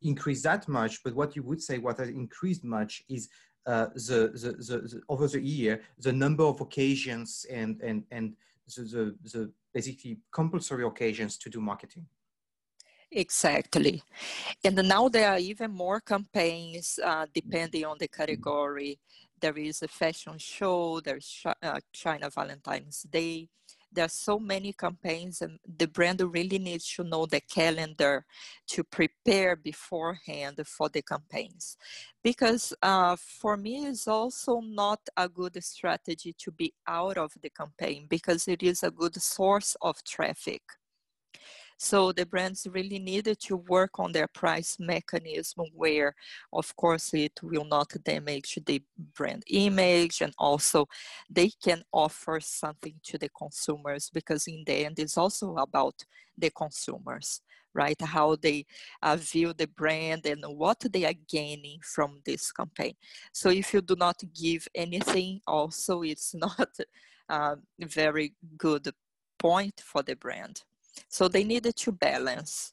increased 0.02 0.44
that 0.44 0.68
much, 0.68 1.02
but 1.02 1.14
what 1.14 1.34
you 1.34 1.42
would 1.42 1.60
say 1.60 1.78
what 1.78 1.98
has 1.98 2.10
increased 2.10 2.62
much 2.62 3.02
is 3.08 3.28
uh, 3.66 3.86
the, 3.94 4.30
the, 4.34 4.52
the, 4.58 4.78
the, 4.82 5.02
over 5.08 5.26
the 5.26 5.40
year 5.40 5.80
the 5.98 6.12
number 6.12 6.44
of 6.44 6.60
occasions 6.60 7.46
and 7.50 7.80
and 7.80 8.04
and 8.10 8.36
the, 8.76 8.82
the, 8.82 9.16
the 9.32 9.52
basically 9.74 10.18
compulsory 10.32 10.84
occasions 10.84 11.36
to 11.38 11.50
do 11.50 11.60
marketing. 11.60 12.06
Exactly. 13.10 14.02
And 14.64 14.76
now 14.76 15.08
there 15.08 15.30
are 15.32 15.38
even 15.38 15.70
more 15.70 16.00
campaigns 16.00 16.98
uh, 17.04 17.26
depending 17.32 17.84
on 17.84 17.96
the 17.98 18.08
category. 18.08 18.98
There 19.40 19.56
is 19.58 19.82
a 19.82 19.88
fashion 19.88 20.38
show, 20.38 21.00
there's 21.00 21.42
uh, 21.62 21.80
China 21.92 22.30
Valentine's 22.30 23.02
Day. 23.02 23.48
There 23.94 24.04
are 24.04 24.08
so 24.08 24.38
many 24.38 24.72
campaigns, 24.72 25.40
and 25.40 25.58
the 25.78 25.86
brand 25.86 26.20
really 26.20 26.58
needs 26.58 26.92
to 26.96 27.04
know 27.04 27.26
the 27.26 27.40
calendar 27.40 28.24
to 28.68 28.82
prepare 28.82 29.56
beforehand 29.56 30.60
for 30.66 30.88
the 30.88 31.02
campaigns. 31.02 31.76
Because 32.22 32.74
uh, 32.82 33.16
for 33.16 33.56
me, 33.56 33.86
it's 33.86 34.08
also 34.08 34.60
not 34.60 35.00
a 35.16 35.28
good 35.28 35.62
strategy 35.62 36.34
to 36.38 36.50
be 36.50 36.74
out 36.86 37.18
of 37.18 37.32
the 37.40 37.50
campaign 37.50 38.06
because 38.08 38.48
it 38.48 38.62
is 38.62 38.82
a 38.82 38.90
good 38.90 39.20
source 39.20 39.76
of 39.80 40.02
traffic. 40.04 40.62
So 41.76 42.12
the 42.12 42.26
brands 42.26 42.66
really 42.70 42.98
needed 42.98 43.40
to 43.40 43.56
work 43.56 43.98
on 43.98 44.12
their 44.12 44.28
price 44.28 44.76
mechanism 44.78 45.66
where, 45.74 46.14
of 46.52 46.74
course, 46.76 47.12
it 47.14 47.38
will 47.42 47.64
not 47.64 47.92
damage 48.04 48.58
the 48.64 48.82
brand 49.16 49.44
image 49.48 50.20
and 50.20 50.32
also 50.38 50.86
they 51.28 51.50
can 51.62 51.82
offer 51.92 52.40
something 52.40 52.94
to 53.04 53.18
the 53.18 53.28
consumers 53.28 54.10
because 54.12 54.46
in 54.46 54.64
the 54.66 54.84
end 54.86 54.98
it's 54.98 55.18
also 55.18 55.56
about 55.56 56.04
the 56.38 56.50
consumers 56.50 57.40
right? 57.74 58.00
How 58.00 58.36
they 58.36 58.66
uh, 59.02 59.16
view 59.16 59.52
the 59.52 59.66
brand 59.66 60.26
and 60.26 60.44
what 60.46 60.80
they 60.92 61.04
are 61.04 61.20
gaining 61.28 61.80
from 61.82 62.20
this 62.24 62.52
campaign. 62.52 62.94
So 63.32 63.50
if 63.50 63.74
you 63.74 63.82
do 63.82 63.96
not 63.96 64.22
give 64.40 64.68
anything, 64.74 65.40
also 65.46 66.02
it's 66.02 66.34
not 66.46 66.70
a 67.28 67.56
very 67.80 68.34
good 68.56 68.88
point 69.38 69.82
for 69.84 70.02
the 70.02 70.14
brand. 70.14 70.62
So 71.08 71.28
they 71.28 71.44
needed 71.44 71.76
to 71.76 71.92
balance. 71.92 72.72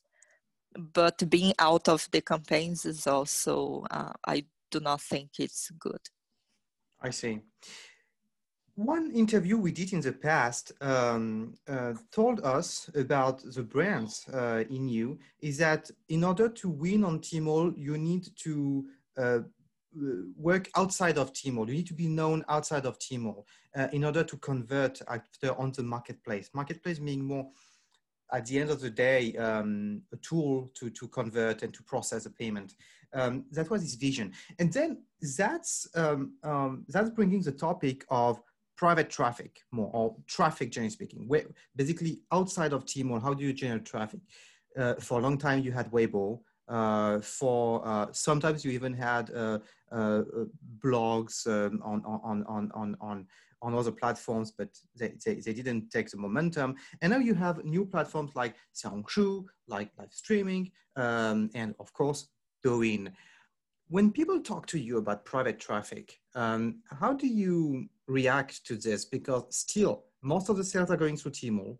But 0.73 1.29
being 1.29 1.53
out 1.59 1.89
of 1.89 2.07
the 2.11 2.21
campaigns 2.21 2.85
is 2.85 3.05
also, 3.07 3.85
uh, 3.91 4.13
I 4.25 4.45
do 4.69 4.79
not 4.79 5.01
think 5.01 5.31
it's 5.39 5.69
good. 5.71 5.99
I 7.01 7.09
see. 7.09 7.41
One 8.75 9.11
interview 9.11 9.57
we 9.57 9.71
did 9.71 9.91
in 9.91 9.99
the 9.99 10.13
past 10.13 10.71
um, 10.81 11.55
uh, 11.67 11.93
told 12.11 12.39
us 12.39 12.89
about 12.95 13.43
the 13.43 13.63
brands 13.63 14.25
uh, 14.33 14.63
in 14.69 14.87
you 14.87 15.19
is 15.41 15.57
that 15.57 15.91
in 16.07 16.23
order 16.23 16.47
to 16.47 16.69
win 16.69 17.03
on 17.03 17.19
Tmall, 17.19 17.73
you 17.77 17.97
need 17.97 18.27
to 18.43 18.85
uh, 19.17 19.39
work 20.37 20.69
outside 20.75 21.17
of 21.17 21.33
Tmall. 21.33 21.67
You 21.67 21.73
need 21.73 21.87
to 21.87 21.93
be 21.93 22.07
known 22.07 22.45
outside 22.47 22.85
of 22.85 22.97
Tmall 22.97 23.43
uh, 23.75 23.87
in 23.91 24.05
order 24.05 24.23
to 24.23 24.37
convert 24.37 25.01
after 25.07 25.53
on 25.59 25.73
the 25.73 25.83
marketplace. 25.83 26.49
Marketplace 26.53 26.99
being 26.99 27.23
more 27.23 27.49
at 28.31 28.45
the 28.45 28.59
end 28.59 28.69
of 28.69 28.79
the 28.79 28.89
day, 28.89 29.35
um, 29.35 30.01
a 30.13 30.17
tool 30.17 30.71
to, 30.75 30.89
to 30.89 31.07
convert 31.07 31.63
and 31.63 31.73
to 31.73 31.83
process 31.83 32.25
a 32.25 32.29
payment. 32.29 32.75
Um, 33.13 33.45
that 33.51 33.69
was 33.69 33.81
his 33.81 33.95
vision. 33.95 34.31
And 34.59 34.71
then 34.71 35.03
that's, 35.37 35.87
um, 35.95 36.33
um, 36.43 36.85
that's 36.87 37.09
bringing 37.09 37.41
the 37.41 37.51
topic 37.51 38.05
of 38.09 38.41
private 38.77 39.09
traffic 39.09 39.59
more, 39.71 39.91
or 39.93 40.15
traffic 40.27 40.71
generally 40.71 40.89
speaking, 40.91 41.27
where 41.27 41.43
basically 41.75 42.21
outside 42.31 42.73
of 42.73 42.85
Tmall, 42.85 43.21
how 43.21 43.33
do 43.33 43.43
you 43.43 43.53
generate 43.53 43.85
traffic? 43.85 44.21
Uh, 44.77 44.95
for 44.95 45.19
a 45.19 45.21
long 45.21 45.37
time, 45.37 45.63
you 45.63 45.71
had 45.71 45.91
Weibo. 45.91 46.39
Uh, 46.67 47.19
for 47.19 47.85
uh, 47.85 48.07
sometimes 48.13 48.63
you 48.63 48.71
even 48.71 48.93
had 48.93 49.29
uh, 49.31 49.59
uh, 49.91 49.95
uh, 49.95 50.45
blogs 50.79 51.45
um, 51.45 51.81
on, 51.83 52.01
on, 52.05 52.45
on, 52.47 52.71
on, 52.73 52.95
on, 53.01 53.27
on 53.61 53.75
other 53.75 53.91
platforms, 53.91 54.51
but 54.51 54.69
they, 54.97 55.13
they, 55.23 55.35
they, 55.35 55.53
didn't 55.53 55.89
take 55.91 56.09
the 56.09 56.17
momentum. 56.17 56.75
And 57.01 57.11
now 57.11 57.19
you 57.19 57.33
have 57.35 57.63
new 57.63 57.85
platforms 57.85 58.31
like 58.35 58.55
Xiaohongshu, 58.75 59.45
like 59.67 59.91
live 59.97 60.11
streaming, 60.11 60.71
um, 60.95 61.49
and 61.53 61.75
of 61.79 61.93
course, 61.93 62.27
Douyin. 62.65 63.11
When 63.89 64.11
people 64.11 64.39
talk 64.39 64.67
to 64.67 64.79
you 64.79 64.97
about 64.97 65.25
private 65.25 65.59
traffic, 65.59 66.19
um, 66.33 66.79
how 66.99 67.13
do 67.13 67.27
you 67.27 67.87
react 68.07 68.65
to 68.67 68.75
this? 68.75 69.05
Because 69.05 69.43
still, 69.49 70.05
most 70.21 70.49
of 70.49 70.57
the 70.57 70.63
sales 70.63 70.89
are 70.89 70.97
going 70.97 71.17
through 71.17 71.31
Tmall. 71.31 71.77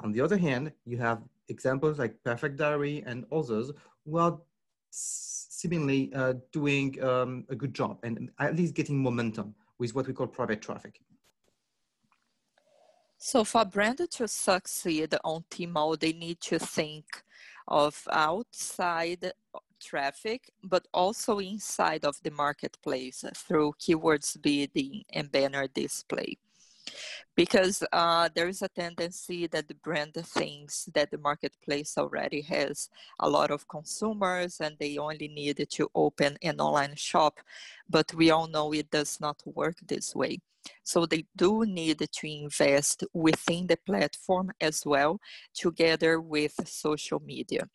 On 0.00 0.10
the 0.10 0.20
other 0.20 0.38
hand, 0.38 0.72
you 0.84 0.96
have 0.98 1.22
examples 1.48 1.98
like 1.98 2.16
Perfect 2.24 2.56
Diary 2.56 3.04
and 3.06 3.24
others 3.30 3.70
who 4.04 4.18
are 4.18 4.38
seemingly 4.90 6.12
uh, 6.14 6.34
doing 6.52 7.02
um, 7.02 7.44
a 7.48 7.56
good 7.56 7.74
job 7.74 7.98
and 8.02 8.30
at 8.38 8.56
least 8.56 8.74
getting 8.74 9.02
momentum 9.02 9.54
with 9.78 9.94
what 9.94 10.06
we 10.06 10.14
call 10.14 10.26
private 10.26 10.62
traffic. 10.62 11.00
So 13.18 13.44
for 13.44 13.62
a 13.62 13.64
brand 13.64 14.00
to 14.10 14.28
succeed 14.28 15.14
on 15.24 15.44
Tmall, 15.50 15.98
they 15.98 16.12
need 16.12 16.40
to 16.42 16.58
think 16.58 17.06
of 17.66 18.06
outside 18.10 19.32
traffic, 19.80 20.50
but 20.62 20.86
also 20.92 21.38
inside 21.38 22.04
of 22.04 22.22
the 22.22 22.30
marketplace 22.30 23.24
through 23.34 23.74
keywords 23.80 24.40
bidding 24.40 25.04
and 25.12 25.32
banner 25.32 25.66
display 25.68 26.36
because 27.36 27.82
uh, 27.92 28.28
there 28.34 28.48
is 28.48 28.62
a 28.62 28.68
tendency 28.68 29.46
that 29.48 29.68
the 29.68 29.74
brand 29.74 30.14
thinks 30.14 30.88
that 30.94 31.10
the 31.10 31.18
marketplace 31.18 31.98
already 31.98 32.42
has 32.42 32.88
a 33.20 33.28
lot 33.28 33.50
of 33.50 33.68
consumers 33.68 34.60
and 34.60 34.76
they 34.78 34.98
only 34.98 35.28
need 35.28 35.66
to 35.70 35.88
open 35.94 36.36
an 36.42 36.60
online 36.60 36.94
shop 36.96 37.40
but 37.88 38.12
we 38.14 38.30
all 38.30 38.46
know 38.46 38.72
it 38.72 38.90
does 38.90 39.20
not 39.20 39.42
work 39.44 39.76
this 39.86 40.14
way. 40.14 40.38
So 40.82 41.04
they 41.06 41.26
do 41.36 41.64
need 41.66 41.98
to 41.98 42.26
invest 42.26 43.04
within 43.12 43.66
the 43.66 43.76
platform 43.76 44.50
as 44.60 44.86
well 44.86 45.20
together 45.54 46.20
with 46.20 46.54
social 46.66 47.20
media. 47.20 47.68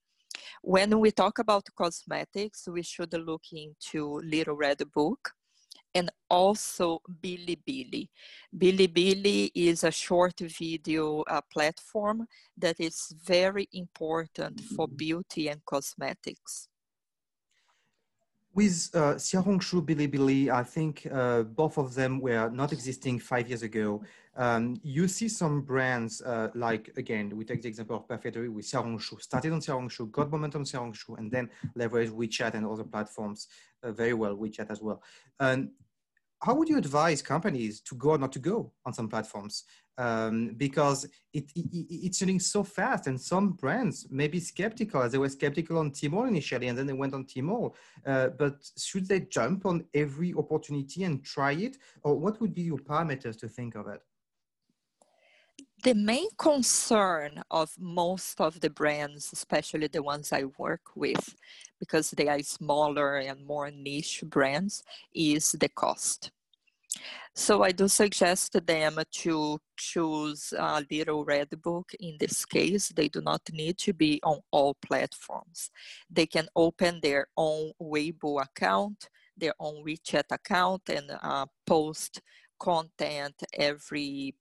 When 0.62 1.00
we 1.00 1.12
talk 1.12 1.40
about 1.40 1.68
cosmetics 1.76 2.68
we 2.68 2.82
should 2.82 3.14
look 3.14 3.44
into 3.52 4.20
little 4.24 4.56
red 4.56 4.82
book 4.92 5.34
and 5.96 6.12
also 6.30 7.02
Bilibili. 7.22 8.10
Bilibili 8.56 9.52
is 9.56 9.84
a 9.84 9.92
short 9.92 10.40
video 10.40 11.22
uh, 11.22 11.42
platform 11.52 12.28
that 12.58 12.80
is 12.80 13.14
very 13.26 13.68
important 13.74 14.62
for 14.62 14.88
beauty 14.88 15.50
and 15.50 15.64
cosmetics. 15.66 16.68
With 18.54 18.90
uh, 18.94 19.14
Xiaohongshu, 19.14 19.86
Bilibili, 19.86 20.50
I 20.50 20.64
think 20.64 21.08
uh, 21.12 21.44
both 21.44 21.78
of 21.78 21.94
them 21.94 22.20
were 22.20 22.50
not 22.50 22.74
existing 22.74 23.20
five 23.20 23.48
years 23.48 23.62
ago. 23.62 24.02
Um, 24.36 24.80
you 24.84 25.08
see 25.08 25.28
some 25.30 25.62
brands 25.62 26.22
uh, 26.22 26.50
like, 26.56 26.92
again, 26.98 27.36
we 27.36 27.46
take 27.46 27.62
the 27.62 27.68
example 27.68 27.98
of 27.98 28.08
Perfect 28.08 28.36
Diary 28.36 28.50
with 28.50 28.66
Xiaohongshu, 28.66 29.22
started 29.22 29.54
on 29.54 29.60
Xiaohongshu, 29.60 30.12
got 30.12 30.32
momentum 30.32 30.62
on 30.62 30.66
Xiaohongshu, 30.66 31.20
and 31.20 31.32
then 31.32 31.50
leveraged 31.78 32.12
WeChat 32.12 32.54
and 32.56 32.66
other 32.66 32.84
platforms 32.84 33.48
very 33.84 34.14
well, 34.14 34.36
WeChat 34.36 34.70
as 34.70 34.82
well. 34.82 35.02
And 35.40 35.72
how 36.42 36.54
would 36.54 36.70
you 36.70 36.78
advise 36.78 37.22
companies 37.22 37.82
to 37.82 37.96
go 37.96 38.12
or 38.12 38.18
not 38.18 38.32
to 38.34 38.40
go 38.40 38.72
on 38.86 38.94
some 38.94 39.10
platforms? 39.10 39.66
Um, 39.98 40.54
because 40.56 41.04
it, 41.34 41.52
it, 41.54 41.66
it's 41.74 42.20
changing 42.20 42.40
so 42.40 42.64
fast, 42.64 43.08
and 43.08 43.20
some 43.20 43.52
brands 43.52 44.08
may 44.10 44.30
be 44.30 44.40
skeptical, 44.40 45.02
as 45.02 45.12
they 45.12 45.18
were 45.18 45.28
skeptical 45.28 45.78
on 45.78 45.92
Tmall 45.92 46.30
initially, 46.30 46.68
and 46.68 46.78
then 46.78 46.88
they 46.88 46.94
went 46.94 47.14
on 47.14 47.26
Tmall. 47.26 47.74
Uh, 48.06 48.30
but 48.30 48.56
should 48.78 49.10
they 49.10 49.20
jump 49.20 49.66
on 49.66 49.84
every 49.94 50.34
opportunity 50.34 51.04
and 51.04 51.26
try 51.26 51.52
it, 51.52 51.76
or 52.04 52.18
what 52.18 52.40
would 52.40 52.54
be 52.54 52.62
your 52.62 52.78
parameters 52.78 53.38
to 53.40 53.50
think 53.50 53.76
of 53.76 53.90
it? 53.90 54.02
The 55.82 55.94
main 55.94 56.28
concern 56.38 57.42
of 57.50 57.72
most 57.80 58.42
of 58.42 58.60
the 58.60 58.70
brands, 58.70 59.32
especially 59.32 59.88
the 59.88 60.04
ones 60.04 60.34
I 60.34 60.44
work 60.58 60.82
with, 60.94 61.36
because 61.80 62.12
they 62.12 62.28
are 62.28 62.42
smaller 62.42 63.18
and 63.18 63.46
more 63.46 63.72
niche 63.72 64.24
brands, 64.26 64.84
is 65.14 65.54
the 65.54 65.70
cost. 65.70 66.32
So 67.34 67.64
I 67.64 67.72
do 67.72 67.88
suggest 67.88 68.58
them 68.66 69.00
to 69.10 69.60
choose 69.78 70.54
a 70.58 70.84
little 70.92 71.24
red 71.24 71.50
book. 71.62 71.94
In 72.02 72.18
this 72.20 72.44
case, 72.44 72.90
they 72.90 73.08
do 73.08 73.22
not 73.22 73.42
need 73.54 73.78
to 73.78 73.94
be 73.94 74.20
on 74.24 74.42
all 74.52 74.74
platforms. 74.74 75.72
They 76.10 76.26
can 76.26 76.50
open 76.58 77.00
their 77.02 77.28
own 77.38 77.72
Weibo 77.82 78.42
account, 78.42 79.08
their 79.38 79.54
own 79.58 79.86
WeChat 79.86 80.30
account, 80.32 80.90
and 80.90 81.10
uh, 81.22 81.46
post 81.66 82.22
content 82.60 83.36
every 83.54 84.36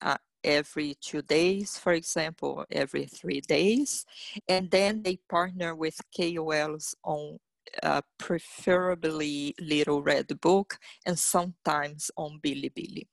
uh, 0.00 0.16
every 0.44 0.94
two 1.00 1.22
days, 1.22 1.78
for 1.78 1.92
example, 1.92 2.64
every 2.70 3.06
three 3.06 3.40
days. 3.40 4.06
And 4.48 4.70
then 4.70 5.02
they 5.02 5.16
partner 5.28 5.74
with 5.74 6.00
KOLs 6.16 6.94
on 7.04 7.38
uh, 7.82 8.02
preferably 8.18 9.54
Little 9.60 10.02
Red 10.02 10.40
Book 10.40 10.78
and 11.06 11.18
sometimes 11.18 12.10
on 12.16 12.40
Bilibili. 12.42 13.06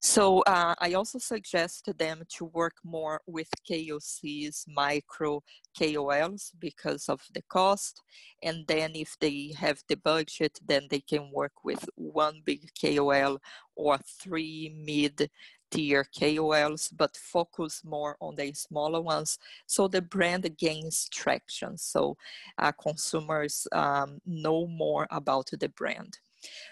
So 0.00 0.40
uh, 0.42 0.74
I 0.78 0.94
also 0.94 1.18
suggest 1.18 1.90
them 1.98 2.22
to 2.36 2.44
work 2.46 2.76
more 2.84 3.20
with 3.26 3.48
KOCs, 3.68 4.64
micro 4.68 5.42
KOLs 5.78 6.52
because 6.58 7.08
of 7.08 7.22
the 7.34 7.42
cost. 7.42 8.02
And 8.42 8.66
then 8.66 8.92
if 8.94 9.16
they 9.20 9.52
have 9.58 9.82
the 9.88 9.96
budget, 9.96 10.58
then 10.64 10.86
they 10.90 11.00
can 11.00 11.30
work 11.32 11.64
with 11.64 11.88
one 11.96 12.42
big 12.44 12.70
KOL 12.80 13.38
or 13.76 13.98
three 13.98 14.74
mid 14.74 15.30
tier 15.70 16.04
KOLs, 16.18 16.90
but 16.96 17.16
focus 17.16 17.82
more 17.84 18.16
on 18.20 18.36
the 18.36 18.52
smaller 18.52 19.00
ones 19.00 19.38
so 19.66 19.88
the 19.88 20.02
brand 20.02 20.56
gains 20.58 21.08
traction. 21.10 21.76
So 21.78 22.16
uh, 22.58 22.72
consumers 22.72 23.66
um, 23.72 24.20
know 24.26 24.66
more 24.66 25.06
about 25.10 25.50
the 25.58 25.68
brand. 25.68 26.18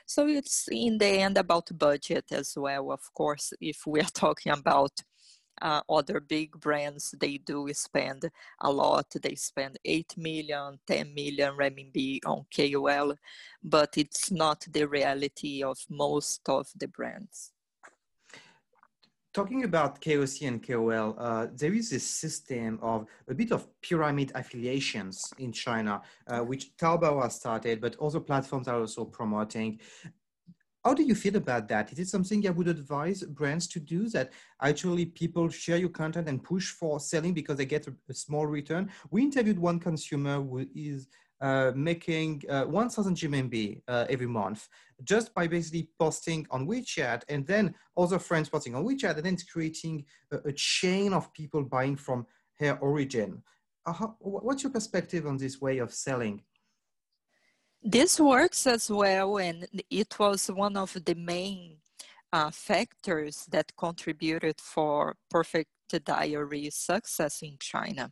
So 0.06 0.26
it's 0.26 0.68
in 0.70 0.98
the 0.98 1.06
end 1.06 1.36
about 1.36 1.76
budget 1.78 2.26
as 2.32 2.54
well. 2.56 2.90
Of 2.90 3.12
course, 3.14 3.52
if 3.60 3.86
we 3.86 4.00
are 4.00 4.04
talking 4.14 4.52
about 4.52 5.02
uh, 5.60 5.82
other 5.88 6.20
big 6.20 6.52
brands, 6.52 7.14
they 7.20 7.38
do 7.38 7.68
spend 7.72 8.30
a 8.60 8.70
lot. 8.70 9.06
They 9.20 9.34
spend 9.34 9.78
8 9.84 10.14
million, 10.16 10.78
10 10.86 11.14
million 11.14 11.54
renminbi 11.54 12.20
on 12.24 12.46
KOL, 12.54 13.14
but 13.62 13.96
it's 13.96 14.30
not 14.30 14.64
the 14.70 14.86
reality 14.86 15.62
of 15.62 15.78
most 15.90 16.48
of 16.48 16.68
the 16.76 16.88
brands 16.88 17.52
talking 19.38 19.62
about 19.62 20.00
KOC 20.00 20.48
and 20.48 20.60
KOL, 20.60 21.14
uh, 21.16 21.46
there 21.54 21.72
is 21.72 21.90
this 21.90 22.04
system 22.04 22.76
of 22.82 23.06
a 23.28 23.34
bit 23.34 23.52
of 23.52 23.68
pyramid 23.82 24.32
affiliations 24.34 25.32
in 25.38 25.52
China, 25.52 26.02
uh, 26.26 26.40
which 26.40 26.76
Taobao 26.76 27.22
has 27.22 27.36
started, 27.36 27.80
but 27.80 27.94
other 28.00 28.18
platforms 28.18 28.66
are 28.66 28.80
also 28.80 29.04
promoting. 29.04 29.78
How 30.84 30.92
do 30.92 31.04
you 31.04 31.14
feel 31.14 31.36
about 31.36 31.68
that? 31.68 31.92
Is 31.92 32.00
it 32.00 32.08
something 32.08 32.44
I 32.48 32.50
would 32.50 32.66
advise 32.66 33.22
brands 33.22 33.68
to 33.68 33.78
do 33.78 34.08
that 34.08 34.32
actually 34.60 35.06
people 35.06 35.48
share 35.48 35.76
your 35.76 35.90
content 35.90 36.28
and 36.28 36.42
push 36.42 36.70
for 36.72 36.98
selling 36.98 37.32
because 37.32 37.58
they 37.58 37.66
get 37.66 37.86
a, 37.86 37.94
a 38.08 38.14
small 38.14 38.46
return? 38.48 38.90
We 39.12 39.22
interviewed 39.22 39.60
one 39.60 39.78
consumer 39.78 40.42
who 40.42 40.66
is 40.74 41.06
uh, 41.40 41.72
making 41.74 42.42
uh, 42.48 42.64
1000 42.64 43.16
RMB 43.16 43.82
uh, 43.88 44.06
every 44.10 44.26
month 44.26 44.68
just 45.04 45.32
by 45.34 45.46
basically 45.46 45.88
posting 45.98 46.46
on 46.50 46.66
WeChat 46.66 47.22
and 47.28 47.46
then 47.46 47.74
other 47.96 48.18
friends 48.18 48.48
posting 48.48 48.74
on 48.74 48.84
WeChat 48.84 49.16
and 49.16 49.24
then 49.24 49.34
it's 49.34 49.44
creating 49.44 50.04
a, 50.32 50.38
a 50.48 50.52
chain 50.52 51.12
of 51.12 51.32
people 51.32 51.62
buying 51.62 51.96
from 51.96 52.26
her 52.58 52.76
origin. 52.80 53.42
Uh, 53.86 53.92
how, 53.92 54.16
what's 54.20 54.62
your 54.62 54.72
perspective 54.72 55.26
on 55.26 55.36
this 55.36 55.60
way 55.60 55.78
of 55.78 55.92
selling? 55.92 56.42
This 57.82 58.18
works 58.18 58.66
as 58.66 58.90
well, 58.90 59.38
and 59.38 59.66
it 59.88 60.18
was 60.18 60.48
one 60.48 60.76
of 60.76 60.92
the 61.04 61.14
main 61.14 61.76
uh, 62.32 62.50
factors 62.50 63.46
that 63.50 63.72
contributed 63.76 64.60
for 64.60 65.14
Perfect 65.30 65.70
Diary 66.04 66.70
success 66.70 67.40
in 67.42 67.56
China. 67.60 68.10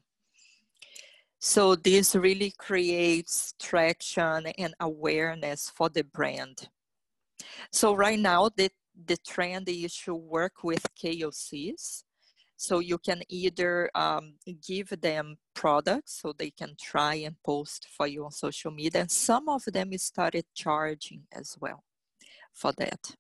So 1.38 1.74
this 1.74 2.14
really 2.14 2.52
creates 2.56 3.54
traction 3.60 4.46
and 4.58 4.74
awareness 4.80 5.70
for 5.70 5.88
the 5.88 6.04
brand. 6.04 6.68
So 7.70 7.94
right 7.94 8.18
now, 8.18 8.50
the, 8.56 8.70
the 9.06 9.16
trend 9.18 9.68
is 9.68 9.94
to 10.04 10.14
work 10.14 10.64
with 10.64 10.86
KOCs. 10.96 12.04
So 12.56 12.78
you 12.78 12.96
can 12.96 13.22
either 13.28 13.90
um, 13.94 14.34
give 14.66 14.88
them 15.02 15.36
products 15.54 16.20
so 16.22 16.32
they 16.32 16.50
can 16.50 16.74
try 16.80 17.16
and 17.16 17.36
post 17.44 17.86
for 17.94 18.06
you 18.06 18.24
on 18.24 18.30
social 18.30 18.70
media. 18.70 19.02
And 19.02 19.10
some 19.10 19.48
of 19.48 19.64
them 19.66 19.96
started 19.98 20.46
charging 20.54 21.24
as 21.32 21.56
well 21.60 21.84
for 22.54 22.72
that. 22.78 23.14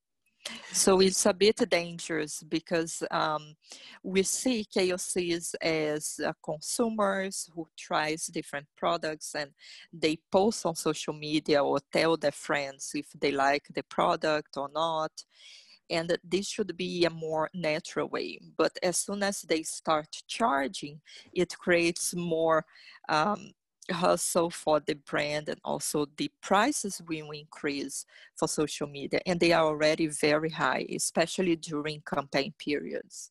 So 0.72 1.00
it's 1.00 1.24
a 1.26 1.32
bit 1.32 1.68
dangerous 1.70 2.42
because 2.42 3.02
um, 3.10 3.54
we 4.02 4.22
see 4.22 4.64
KOCs 4.64 5.54
as 5.60 6.20
uh, 6.24 6.32
consumers 6.44 7.48
who 7.54 7.66
tries 7.76 8.26
different 8.26 8.66
products 8.76 9.34
and 9.34 9.50
they 9.92 10.18
post 10.30 10.66
on 10.66 10.74
social 10.74 11.14
media 11.14 11.64
or 11.64 11.78
tell 11.92 12.16
their 12.16 12.32
friends 12.32 12.90
if 12.94 13.06
they 13.18 13.32
like 13.32 13.66
the 13.74 13.82
product 13.84 14.56
or 14.56 14.68
not. 14.72 15.12
And 15.88 16.16
this 16.24 16.48
should 16.48 16.76
be 16.76 17.04
a 17.04 17.10
more 17.10 17.48
natural 17.54 18.08
way. 18.08 18.38
But 18.56 18.72
as 18.82 18.98
soon 18.98 19.22
as 19.22 19.42
they 19.42 19.62
start 19.62 20.08
charging, 20.26 21.00
it 21.32 21.56
creates 21.56 22.14
more 22.14 22.64
um, 23.08 23.52
hustle 23.90 24.50
for 24.50 24.80
the 24.80 24.94
brand 24.94 25.48
and 25.48 25.60
also 25.64 26.06
the 26.16 26.30
prices 26.40 27.02
will 27.08 27.30
increase 27.30 28.06
for 28.34 28.48
social 28.48 28.86
media 28.86 29.20
and 29.26 29.40
they 29.40 29.52
are 29.52 29.66
already 29.66 30.06
very 30.06 30.50
high 30.50 30.86
especially 30.94 31.56
during 31.56 32.02
campaign 32.02 32.52
periods. 32.58 33.30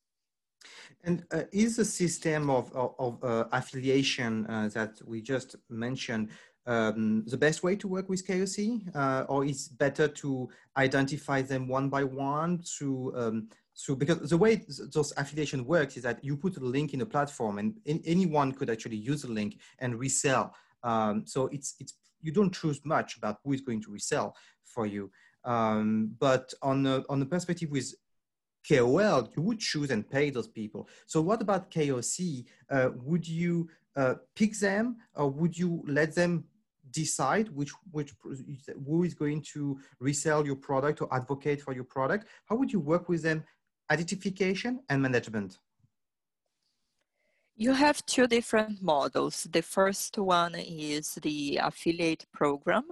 And 1.03 1.23
uh, 1.31 1.43
is 1.51 1.75
the 1.75 1.85
system 1.85 2.49
of, 2.49 2.73
of, 2.73 2.95
of 2.97 3.23
uh, 3.23 3.45
affiliation 3.51 4.45
uh, 4.47 4.69
that 4.73 4.99
we 5.05 5.21
just 5.21 5.55
mentioned 5.69 6.29
um, 6.67 7.23
the 7.27 7.37
best 7.37 7.63
way 7.63 7.75
to 7.75 7.87
work 7.87 8.09
with 8.09 8.25
KOC, 8.25 8.95
uh, 8.95 9.25
or 9.29 9.45
is 9.45 9.67
better 9.67 10.07
to 10.07 10.49
identify 10.77 11.41
them 11.41 11.67
one 11.67 11.89
by 11.89 12.03
one 12.03 12.59
through 12.63 13.15
um, 13.15 13.49
so 13.75 13.93
because 13.93 14.29
the 14.29 14.37
way 14.37 14.65
those 14.93 15.11
affiliation 15.17 15.65
works 15.65 15.97
is 15.97 16.03
that 16.03 16.23
you 16.23 16.37
put 16.37 16.55
a 16.55 16.61
link 16.61 16.93
in 16.93 17.01
a 17.01 17.05
platform 17.05 17.59
and 17.59 17.75
in, 17.83 18.01
anyone 18.05 18.53
could 18.53 18.69
actually 18.69 18.95
use 18.95 19.23
the 19.23 19.31
link 19.31 19.59
and 19.79 19.99
resell. 19.99 20.55
Um, 20.81 21.23
so 21.25 21.47
it's, 21.47 21.75
it's, 21.81 21.93
you 22.21 22.31
don't 22.31 22.53
choose 22.53 22.79
much 22.85 23.17
about 23.17 23.39
who 23.43 23.51
is 23.51 23.59
going 23.59 23.81
to 23.81 23.91
resell 23.91 24.33
for 24.63 24.85
you. 24.85 25.11
Um, 25.43 26.15
but 26.17 26.53
on 26.61 26.83
the, 26.83 27.03
on 27.09 27.19
the 27.19 27.25
perspective 27.25 27.69
with 27.69 27.93
KOL, 28.67 29.29
you 29.35 29.43
would 29.43 29.59
choose 29.59 29.91
and 29.91 30.09
pay 30.09 30.29
those 30.29 30.47
people. 30.47 30.87
So 31.05 31.19
what 31.19 31.41
about 31.41 31.69
KOC? 31.69 32.45
Uh, 32.71 32.89
would 33.03 33.27
you 33.27 33.69
uh, 33.97 34.15
pick 34.35 34.57
them 34.57 34.97
or 35.15 35.29
would 35.29 35.57
you 35.57 35.83
let 35.85 36.15
them 36.15 36.45
decide 36.91 37.49
which 37.49 37.71
which 37.91 38.13
who 38.85 39.03
is 39.03 39.13
going 39.13 39.41
to 39.41 39.77
resell 39.99 40.45
your 40.45 40.55
product 40.55 41.01
or 41.01 41.13
advocate 41.13 41.61
for 41.61 41.73
your 41.73 41.83
product 41.83 42.25
how 42.45 42.55
would 42.55 42.71
you 42.71 42.79
work 42.79 43.09
with 43.09 43.21
them 43.21 43.43
identification 43.91 44.79
and 44.89 45.01
management? 45.01 45.59
You 47.57 47.71
have 47.71 48.05
two 48.05 48.27
different 48.27 48.81
models. 48.81 49.47
The 49.49 49.61
first 49.61 50.17
one 50.17 50.55
is 50.55 51.17
the 51.21 51.59
affiliate 51.63 52.25
program, 52.33 52.83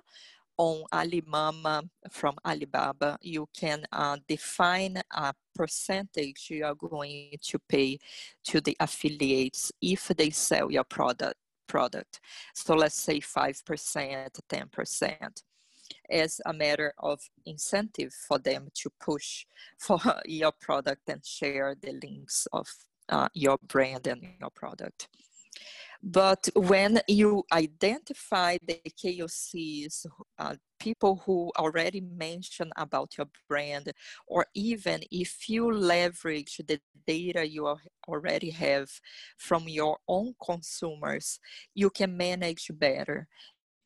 on 0.58 0.84
Alimama 0.94 1.90
from 2.10 2.36
Alibaba, 2.46 3.18
you 3.22 3.48
can 3.56 3.84
uh, 3.92 4.18
define 4.28 5.02
a 5.12 5.34
percentage 5.56 6.48
you 6.50 6.66
are 6.66 6.76
going 6.76 7.36
to 7.42 7.60
pay 7.68 7.98
to 8.46 8.62
the 8.62 8.76
affiliates 8.80 9.72
if 9.82 10.08
they 10.10 10.30
sell 10.30 10.72
your 10.72 10.84
product. 10.84 11.36
Product. 11.68 12.20
So 12.54 12.76
let's 12.76 13.00
say 13.00 13.20
5%, 13.20 14.30
10% 14.48 15.44
as 16.10 16.42
a 16.46 16.54
matter 16.54 16.94
of 17.00 17.20
incentive 17.46 18.14
for 18.28 18.40
them 18.40 18.70
to 18.76 18.90
push 19.00 19.46
for 19.78 20.00
your 20.26 20.52
product 20.52 21.10
and 21.10 21.26
share 21.26 21.76
the 21.82 21.94
links 22.04 22.48
of 22.52 22.68
uh, 23.10 23.30
your 23.34 23.58
brand 23.68 24.08
and 24.08 24.24
your 24.40 24.50
product. 24.50 25.08
But 26.06 26.50
when 26.54 27.00
you 27.08 27.46
identify 27.54 28.58
the 28.68 28.82
KOCs, 29.02 30.06
uh, 30.38 30.56
people 30.78 31.22
who 31.26 31.50
already 31.58 32.02
mentioned 32.02 32.74
about 32.76 33.18
your 33.18 33.28
brand, 33.48 33.94
or 34.28 34.46
even 34.54 35.04
if 35.12 35.48
you 35.48 35.72
leverage 35.72 36.60
the 36.68 36.82
data 37.08 37.48
you 37.48 37.74
already 38.10 38.50
have 38.50 38.90
from 39.38 39.70
your 39.70 39.98
own 40.10 40.36
consumers, 40.44 41.40
you 41.74 41.90
can 41.90 42.18
manage 42.18 42.70
better. 42.74 43.30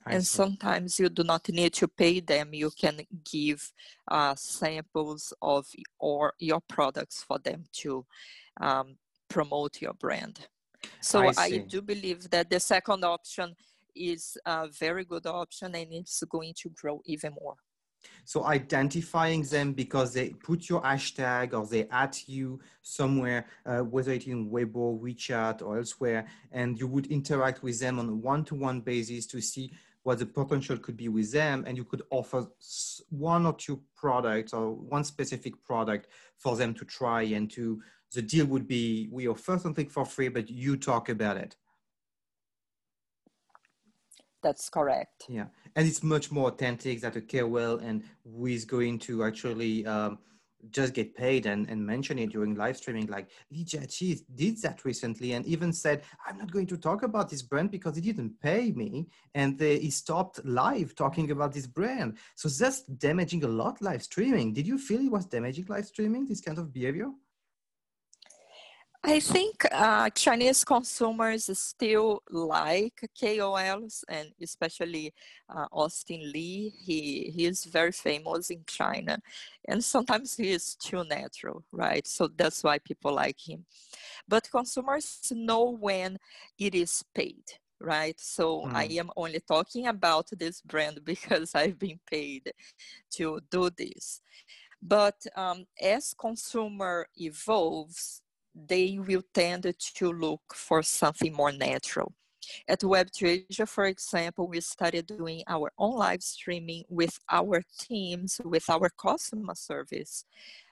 I 0.08 0.13
and 0.13 0.26
see. 0.26 0.38
sometimes 0.38 1.00
you 1.00 1.10
do 1.10 1.24
not 1.24 1.48
need 1.50 1.74
to 1.74 1.88
pay 1.88 2.20
them. 2.20 2.54
You 2.54 2.72
can 2.72 3.02
give 3.30 3.72
uh, 4.08 4.36
samples 4.36 5.34
of 5.41 5.67
or 6.00 6.34
your 6.39 6.62
products 6.62 7.24
for 7.24 7.39
them 7.39 7.65
to 7.82 8.06
um, 8.62 8.98
promote 9.30 9.82
your 9.82 9.93
brand. 9.93 10.48
So 11.02 11.28
I, 11.28 11.34
I, 11.38 11.58
do 11.58 11.82
believe 11.82 12.30
that 12.30 12.50
the 12.50 12.60
second 12.60 13.04
option 13.04 13.56
is 13.96 14.38
a 14.46 14.67
very 14.67 15.04
good 15.04 15.26
option 15.26 15.76
and 15.76 15.91
it's 15.91 16.24
going 16.24 16.54
to 16.62 16.70
grow 16.70 17.02
even 17.06 17.34
more. 17.41 17.56
So 18.26 18.46
identifying 18.46 19.43
them 19.43 19.74
because 19.74 20.13
they 20.13 20.30
put 20.30 20.70
your 20.70 20.82
hashtag 20.82 21.54
or 21.54 21.65
they 21.65 21.88
at 21.89 22.28
you 22.28 22.60
somewhere, 22.82 23.48
uh, 23.65 23.80
whether 23.80 24.12
it's 24.12 24.28
in 24.28 24.50
Weibo, 24.50 25.00
WeChat, 25.00 25.62
or 25.62 25.78
elsewhere, 25.78 26.28
and 26.52 26.78
you 26.80 26.88
would 26.88 27.08
interact 27.08 27.63
with 27.63 27.80
them 27.80 28.00
on 28.00 28.10
a 28.10 28.15
one-to-one 28.15 28.82
basis 28.82 29.26
to 29.28 29.41
see 29.41 29.72
what 30.08 30.20
the 30.20 30.26
potential 30.26 30.78
could 30.78 30.96
be 30.96 31.10
with 31.10 31.34
them, 31.34 31.65
and 31.67 31.76
you 31.76 31.84
could 31.84 32.02
offer 32.12 32.48
one 33.10 33.46
or 33.46 33.52
two 33.52 33.82
products 33.93 34.54
or 34.54 34.72
one 34.72 35.04
specific 35.04 35.62
product 35.65 36.08
for 36.38 36.56
them 36.56 36.74
to 36.74 36.86
try 36.86 37.24
and 37.24 37.52
to 37.52 37.82
the 38.13 38.22
deal 38.22 38.46
would 38.46 38.70
be 38.70 39.10
we 39.12 39.28
offer 39.28 39.60
something 39.60 39.89
for 39.89 40.06
free, 40.06 40.30
but 40.30 40.50
you 40.50 40.78
talk 40.78 41.10
about 41.10 41.36
it. 41.36 41.58
That's 44.41 44.70
correct. 44.70 45.26
Yeah, 45.28 45.48
and 45.76 45.86
it's 45.86 46.02
much 46.02 46.32
more 46.32 46.48
authentic 46.52 47.02
that 47.02 47.17
a 47.17 47.22
KOL 47.22 47.80
and 47.80 48.02
who 48.24 48.46
is 48.46 48.63
going 48.63 49.00
to 49.00 49.26
actually 49.26 49.86
um, 49.86 50.20
just 50.72 50.93
get 50.93 51.15
paid 51.15 51.46
and, 51.46 51.70
and 51.70 51.86
mention 51.86 52.20
it 52.20 52.32
during 52.32 52.56
live 52.56 52.78
streaming. 52.78 53.08
Like 53.08 53.30
Li 53.52 53.63
Jiaqi 53.63 54.22
did 54.36 54.62
that 54.62 54.84
recently 54.86 55.34
and 55.34 55.46
even 55.46 55.72
said, 55.72 56.04
I'm 56.26 56.38
not 56.38 56.52
going 56.52 56.67
to 56.67 56.78
talk 56.78 57.04
about 57.04 57.30
this 57.30 57.41
brand 57.41 57.72
because 57.72 57.96
he 57.96 58.02
didn't 58.02 58.39
pay 58.41 58.72
me. 58.72 59.08
And 59.36 59.58
they, 59.58 59.80
he 59.80 59.89
stopped 59.89 60.43
live 60.46 60.96
talking 60.96 61.32
about 61.32 61.54
this 61.54 61.67
brand. 61.67 62.17
So 62.36 62.50
that's 62.50 62.84
damaging 62.84 63.43
a 63.43 63.48
lot 63.48 63.82
live 63.82 64.04
streaming. 64.04 64.54
Did 64.54 64.67
you 64.67 64.78
feel 64.78 65.02
it 65.02 65.12
was 65.12 65.26
damaging 65.26 65.65
live 65.70 65.86
streaming, 65.86 66.26
this 66.26 66.41
kind 66.41 66.58
of 66.58 66.74
behavior? 66.74 67.12
I 69.03 69.19
think 69.19 69.65
uh, 69.71 70.10
Chinese 70.10 70.63
consumers 70.65 71.49
still 71.57 72.23
like 72.29 73.10
KOLs 73.21 74.03
and 74.10 74.29
especially 74.41 75.13
uh, 75.49 75.65
Austin 75.71 76.31
Li. 76.31 76.73
He, 76.77 77.31
he 77.33 77.45
is 77.45 77.65
very 77.65 77.91
famous 77.91 78.49
in 78.49 78.63
China 78.65 79.19
and 79.67 79.83
sometimes 79.83 80.36
he 80.36 80.51
is 80.51 80.75
too 80.75 81.03
natural, 81.03 81.63
right? 81.71 82.05
So 82.07 82.27
that's 82.27 82.63
why 82.63 82.79
people 82.79 83.13
like 83.13 83.38
him. 83.39 83.65
But 84.27 84.49
consumers 84.51 85.19
know 85.31 85.77
when 85.79 86.17
it 86.60 86.75
is 86.75 87.03
paid, 87.13 87.43
right? 87.79 88.19
So 88.19 88.63
mm. 88.63 88.73
I 88.73 88.86
am 88.99 89.12
only 89.15 89.39
talking 89.47 89.88
about 89.88 90.27
this 90.31 90.62
brand 90.62 90.99
because 91.05 91.53
I've 91.55 91.79
been 91.79 91.99
paid 92.10 92.51
to 93.12 93.39
do 93.51 93.69
this. 93.69 94.21
But 94.81 95.25
um, 95.36 95.65
as 95.81 96.13
consumer 96.13 97.07
evolves, 97.15 98.21
they 98.65 98.98
will 99.00 99.24
tend 99.34 99.74
to 99.80 100.12
look 100.12 100.41
for 100.54 100.82
something 100.82 101.34
more 101.34 101.52
natural. 101.52 102.13
At 102.67 102.80
Web2Asia, 102.80 103.67
for 103.67 103.86
example, 103.86 104.48
we 104.48 104.62
started 104.62 105.08
doing 105.08 105.43
our 105.48 105.70
own 105.78 105.98
live 105.98 106.24
streaming 106.24 106.84
with 106.88 107.20
our 107.30 107.62
teams, 107.78 108.39
with 108.46 108.70
our 108.70 108.89
customer 108.89 109.56
service 109.56 110.24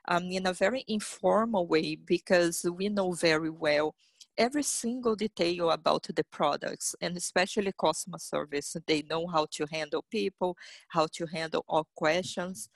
um, 0.07 0.23
in 0.31 0.47
a 0.47 0.53
very 0.53 0.85
informal 0.87 1.67
way 1.67 1.95
because 1.95 2.65
we 2.77 2.89
know 2.89 3.11
very 3.11 3.49
well 3.49 3.93
every 4.37 4.63
single 4.63 5.15
detail 5.15 5.71
about 5.71 6.03
the 6.03 6.23
products 6.25 6.95
and 7.01 7.15
especially 7.15 7.71
customer 7.79 8.19
service. 8.19 8.75
They 8.85 9.01
know 9.01 9.27
how 9.27 9.47
to 9.51 9.65
handle 9.71 10.03
people, 10.09 10.57
how 10.89 11.07
to 11.13 11.25
handle 11.25 11.63
all 11.67 11.87
questions 11.95 12.69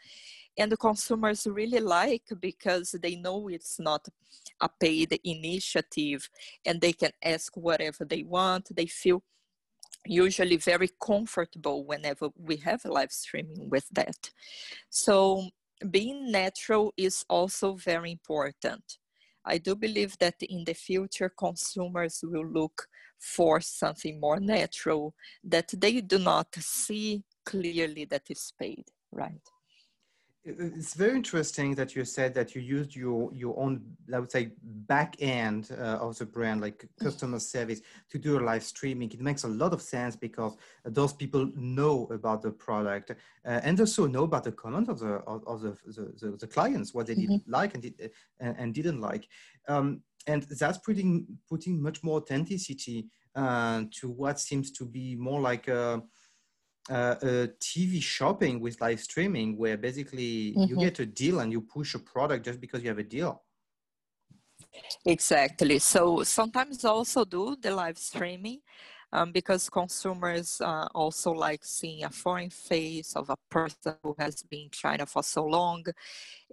and 0.60 0.70
the 0.70 0.78
consumers 0.78 1.48
really 1.48 1.80
like 1.80 2.24
because 2.42 2.92
they 3.02 3.16
know 3.16 3.48
it's 3.48 3.80
not 3.80 4.06
a 4.60 4.70
paid 4.80 5.18
initiative 5.24 6.30
and 6.66 6.82
they 6.82 6.92
can 6.92 7.12
ask 7.24 7.56
whatever 7.56 8.04
they 8.04 8.24
want. 8.24 8.68
They 8.76 8.88
feel 8.88 9.24
usually 10.06 10.58
very 10.58 10.90
comfortable 11.02 11.86
whenever 11.86 12.28
we 12.36 12.58
have 12.58 12.84
live 12.84 13.12
streaming 13.12 13.70
with 13.70 13.88
that. 13.92 14.32
So 14.90 15.50
being 15.90 16.30
natural 16.30 16.94
is 16.98 17.24
also 17.30 17.76
very 17.76 18.12
important. 18.12 18.98
I 19.46 19.60
do 19.60 19.78
believe 19.78 20.18
that 20.20 20.36
in 20.42 20.66
the 20.66 20.74
future 20.74 21.30
consumers 21.30 22.20
will 22.22 22.46
look 22.46 22.88
for 23.18 23.62
something 23.62 24.20
more 24.20 24.42
natural 24.42 25.16
that 25.42 25.70
they 25.78 26.02
do 26.02 26.20
not 26.20 26.54
see 26.56 27.24
clearly 27.46 28.04
that 28.06 28.24
is 28.30 28.54
paid 28.60 28.86
right 29.12 29.42
it's 30.46 30.94
very 30.94 31.16
interesting 31.16 31.76
that 31.76 31.96
you 31.96 32.06
said 32.06 32.34
that 32.34 32.56
you 32.56 32.62
used 32.62 32.96
your 32.96 33.30
your 33.34 33.60
own 33.60 33.82
i 34.14 34.20
would 34.20 34.32
say 34.32 34.52
back 34.64 35.16
end 35.20 35.70
uh, 35.72 35.98
of 36.00 36.18
the 36.18 36.26
brand 36.26 36.62
like 36.62 36.88
customer 37.02 37.40
service 37.40 37.82
to 38.10 38.18
do 38.18 38.40
a 38.40 38.42
live 38.42 38.64
streaming. 38.64 39.12
It 39.12 39.22
makes 39.22 39.44
a 39.44 39.48
lot 39.48 39.74
of 39.74 39.82
sense 39.82 40.16
because 40.16 40.58
those 40.84 41.14
people 41.14 41.52
know 41.56 42.08
about 42.12 42.42
the 42.42 42.52
product 42.52 43.12
uh, 43.12 43.60
and 43.64 43.80
also 43.80 44.08
know 44.08 44.24
about 44.24 44.44
the 44.44 44.52
comments 44.52 44.90
of 44.90 45.00
the 45.00 45.14
of, 45.28 45.44
of 45.48 45.62
the, 45.62 45.78
the, 45.86 46.14
the, 46.20 46.38
the, 46.38 46.48
clients 46.48 46.94
what 46.94 47.08
they 47.08 47.16
mm-hmm. 47.16 47.34
did 47.34 47.42
like 47.48 47.74
and, 47.76 47.84
did, 47.84 48.12
and, 48.40 48.56
and 48.58 48.74
didn't 48.74 49.00
like. 49.00 49.28
Um, 49.68 50.02
and 50.28 50.44
that's 50.44 50.80
putting 50.80 51.28
putting 51.48 51.82
much 51.82 52.04
more 52.04 52.18
authenticity 52.18 53.08
uh, 53.36 53.84
to 54.00 54.10
what 54.10 54.40
seems 54.40 54.72
to 54.72 54.86
be 54.86 55.16
more 55.16 55.40
like 55.40 55.68
a 55.68 56.02
uh, 56.90 57.48
TV 57.60 58.02
shopping 58.02 58.60
with 58.60 58.80
live 58.82 59.00
streaming, 59.00 59.58
where 59.58 59.78
basically 59.78 60.54
mm-hmm. 60.54 60.64
you 60.64 60.76
get 60.78 61.00
a 61.00 61.06
deal 61.06 61.40
and 61.40 61.52
you 61.52 61.62
push 61.62 61.94
a 61.96 62.00
product 62.00 62.46
just 62.46 62.60
because 62.60 62.82
you 62.82 62.90
have 62.90 63.00
a 63.00 63.04
deal. 63.04 63.44
Exactly. 65.06 65.80
So 65.80 66.24
sometimes 66.24 66.86
also 66.86 67.26
do 67.26 67.56
the 67.60 67.72
live 67.72 67.98
streaming 67.98 68.60
um, 69.12 69.32
because 69.32 69.70
consumers 69.70 70.62
uh, 70.62 70.88
also 70.94 71.32
like 71.32 71.64
seeing 71.64 72.04
a 72.04 72.10
foreign 72.10 72.50
face 72.50 73.16
of 73.16 73.30
a 73.30 73.38
person 73.50 73.96
who 74.04 74.16
has 74.20 74.44
been 74.44 74.64
in 74.64 74.70
China 74.70 75.06
for 75.06 75.24
so 75.24 75.46
long, 75.46 75.84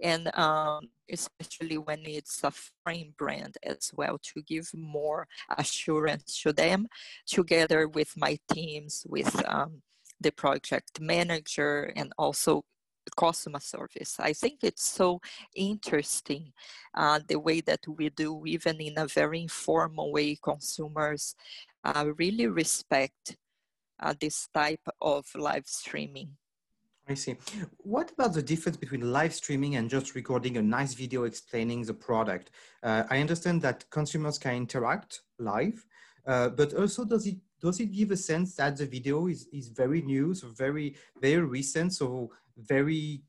and 0.01 0.35
um, 0.35 0.89
especially 1.11 1.77
when 1.77 1.99
it's 2.05 2.43
a 2.43 2.51
foreign 2.51 3.13
brand 3.17 3.57
as 3.63 3.91
well 3.95 4.17
to 4.21 4.41
give 4.41 4.69
more 4.73 5.27
assurance 5.57 6.41
to 6.41 6.51
them 6.51 6.87
together 7.25 7.87
with 7.87 8.15
my 8.17 8.37
teams 8.51 9.05
with 9.07 9.43
um, 9.47 9.81
the 10.19 10.31
project 10.31 10.99
manager 10.99 11.91
and 11.95 12.11
also 12.17 12.63
customer 13.15 13.59
service. 13.59 14.17
I 14.19 14.33
think 14.33 14.59
it's 14.63 14.83
so 14.83 15.21
interesting 15.55 16.51
uh, 16.93 17.19
the 17.27 17.39
way 17.39 17.61
that 17.61 17.87
we 17.87 18.09
do, 18.09 18.43
even 18.45 18.81
in 18.81 18.97
a 18.97 19.07
very 19.07 19.41
informal 19.41 20.11
way, 20.11 20.37
consumers 20.41 21.35
uh, 21.83 22.05
really 22.17 22.47
respect 22.47 23.37
uh, 23.99 24.13
this 24.19 24.49
type 24.53 24.87
of 25.01 25.25
live 25.35 25.67
streaming. 25.67 26.31
I 27.09 27.13
see. 27.13 27.37
What 27.77 28.11
about 28.11 28.33
the 28.33 28.41
difference 28.41 28.75
between 28.75 29.13
live 29.13 29.33
streaming 29.33 29.77
and 29.77 29.89
just 29.89 30.13
recording 30.13 30.57
a 30.57 30.61
nice 30.61 30.93
video 30.93 31.23
explaining 31.23 31.83
the 31.83 31.93
product? 31.93 32.51
Uh, 32.83 33.03
I 33.09 33.21
understand 33.21 33.61
that 33.61 33.89
consumers 33.89 34.37
can 34.37 34.55
interact 34.55 35.21
live, 35.39 35.85
uh, 36.25 36.49
but 36.49 36.73
also 36.73 37.05
does 37.05 37.25
it 37.25 37.37
does 37.61 37.79
it 37.79 37.91
give 37.91 38.11
a 38.11 38.17
sense 38.17 38.55
that 38.55 38.77
the 38.77 38.85
video 38.85 39.27
is, 39.27 39.47
is 39.51 39.69
very 39.69 40.01
new, 40.01 40.33
so 40.33 40.47
very, 40.49 40.95
very 41.21 41.43
recent, 41.43 41.93
so 41.93 42.31
very 42.57 43.21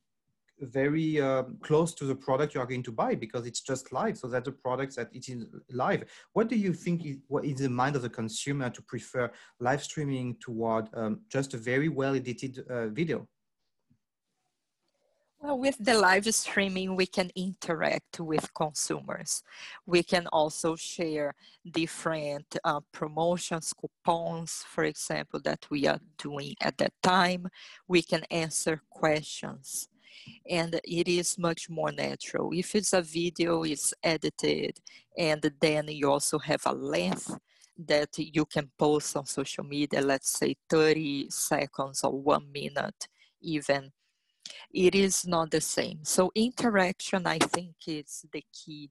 very 0.61 1.21
uh, 1.21 1.45
close 1.61 1.95
to 1.95 2.05
the 2.05 2.14
product 2.14 2.55
you 2.55 2.61
are 2.61 2.67
going 2.67 2.83
to 2.83 2.93
buy 2.93 3.14
because 3.14 3.47
it's 3.47 3.61
just 3.61 3.93
live. 3.93 4.19
So 4.19 4.29
that's 4.29 4.49
a 4.49 4.53
product 4.53 4.97
that 4.97 5.09
it 5.12 5.29
is 5.29 5.47
live. 5.71 6.05
What 6.33 6.49
do 6.49 6.57
you 6.57 6.73
think 6.73 7.05
is 7.07 7.17
what 7.29 7.45
is 7.45 7.61
the 7.61 7.69
mind 7.69 7.97
of 7.97 8.03
the 8.03 8.11
consumer 8.11 8.71
to 8.71 8.83
prefer 8.83 9.31
live 9.61 9.83
streaming 9.83 10.37
toward 10.41 10.88
um, 10.95 11.21
just 11.29 11.55
a 11.55 11.59
very 11.59 11.88
well 11.88 12.14
edited 12.14 12.64
uh, 12.69 12.88
video? 12.88 13.29
Well, 15.40 15.59
with 15.61 15.77
the 15.79 15.94
live 15.94 16.27
streaming, 16.35 16.96
we 16.96 17.07
can 17.07 17.31
interact 17.37 18.18
with 18.18 18.53
consumers. 18.55 19.44
We 19.87 20.03
can 20.03 20.27
also 20.33 20.74
share 20.74 21.35
different 21.70 22.57
uh, 22.64 22.81
promotions, 22.92 23.72
coupons, 23.72 24.64
for 24.66 24.83
example, 24.83 25.40
that 25.44 25.64
we 25.70 25.87
are 25.87 26.01
doing 26.18 26.55
at 26.61 26.77
that 26.79 26.92
time. 27.05 27.46
We 27.87 28.03
can 28.03 28.24
answer 28.33 28.83
questions 28.90 29.88
and 30.51 30.81
it 30.85 31.07
is 31.09 31.38
much 31.38 31.70
more 31.70 31.92
natural. 31.92 32.51
If 32.53 32.74
it's 32.74 32.92
a 32.92 33.03
video, 33.03 33.62
it's 33.62 33.94
edited, 34.03 34.81
and 35.16 35.53
then 35.61 35.87
you 35.88 36.11
also 36.11 36.38
have 36.40 36.62
a 36.66 36.74
length 36.74 37.37
that 37.87 38.18
you 38.18 38.44
can 38.44 38.70
post 38.77 39.16
on 39.16 39.27
social 39.27 39.64
media, 39.64 40.01
let's 40.03 40.37
say 40.37 40.57
30 40.68 41.31
seconds 41.31 42.03
or 42.03 42.12
one 42.20 42.51
minute 42.53 43.07
even 43.40 43.92
it 44.72 44.94
is 44.94 45.26
not 45.26 45.50
the 45.50 45.61
same. 45.61 46.00
So 46.02 46.30
interaction, 46.34 47.26
I 47.26 47.38
think, 47.38 47.74
is 47.87 48.24
the 48.32 48.44
key 48.52 48.90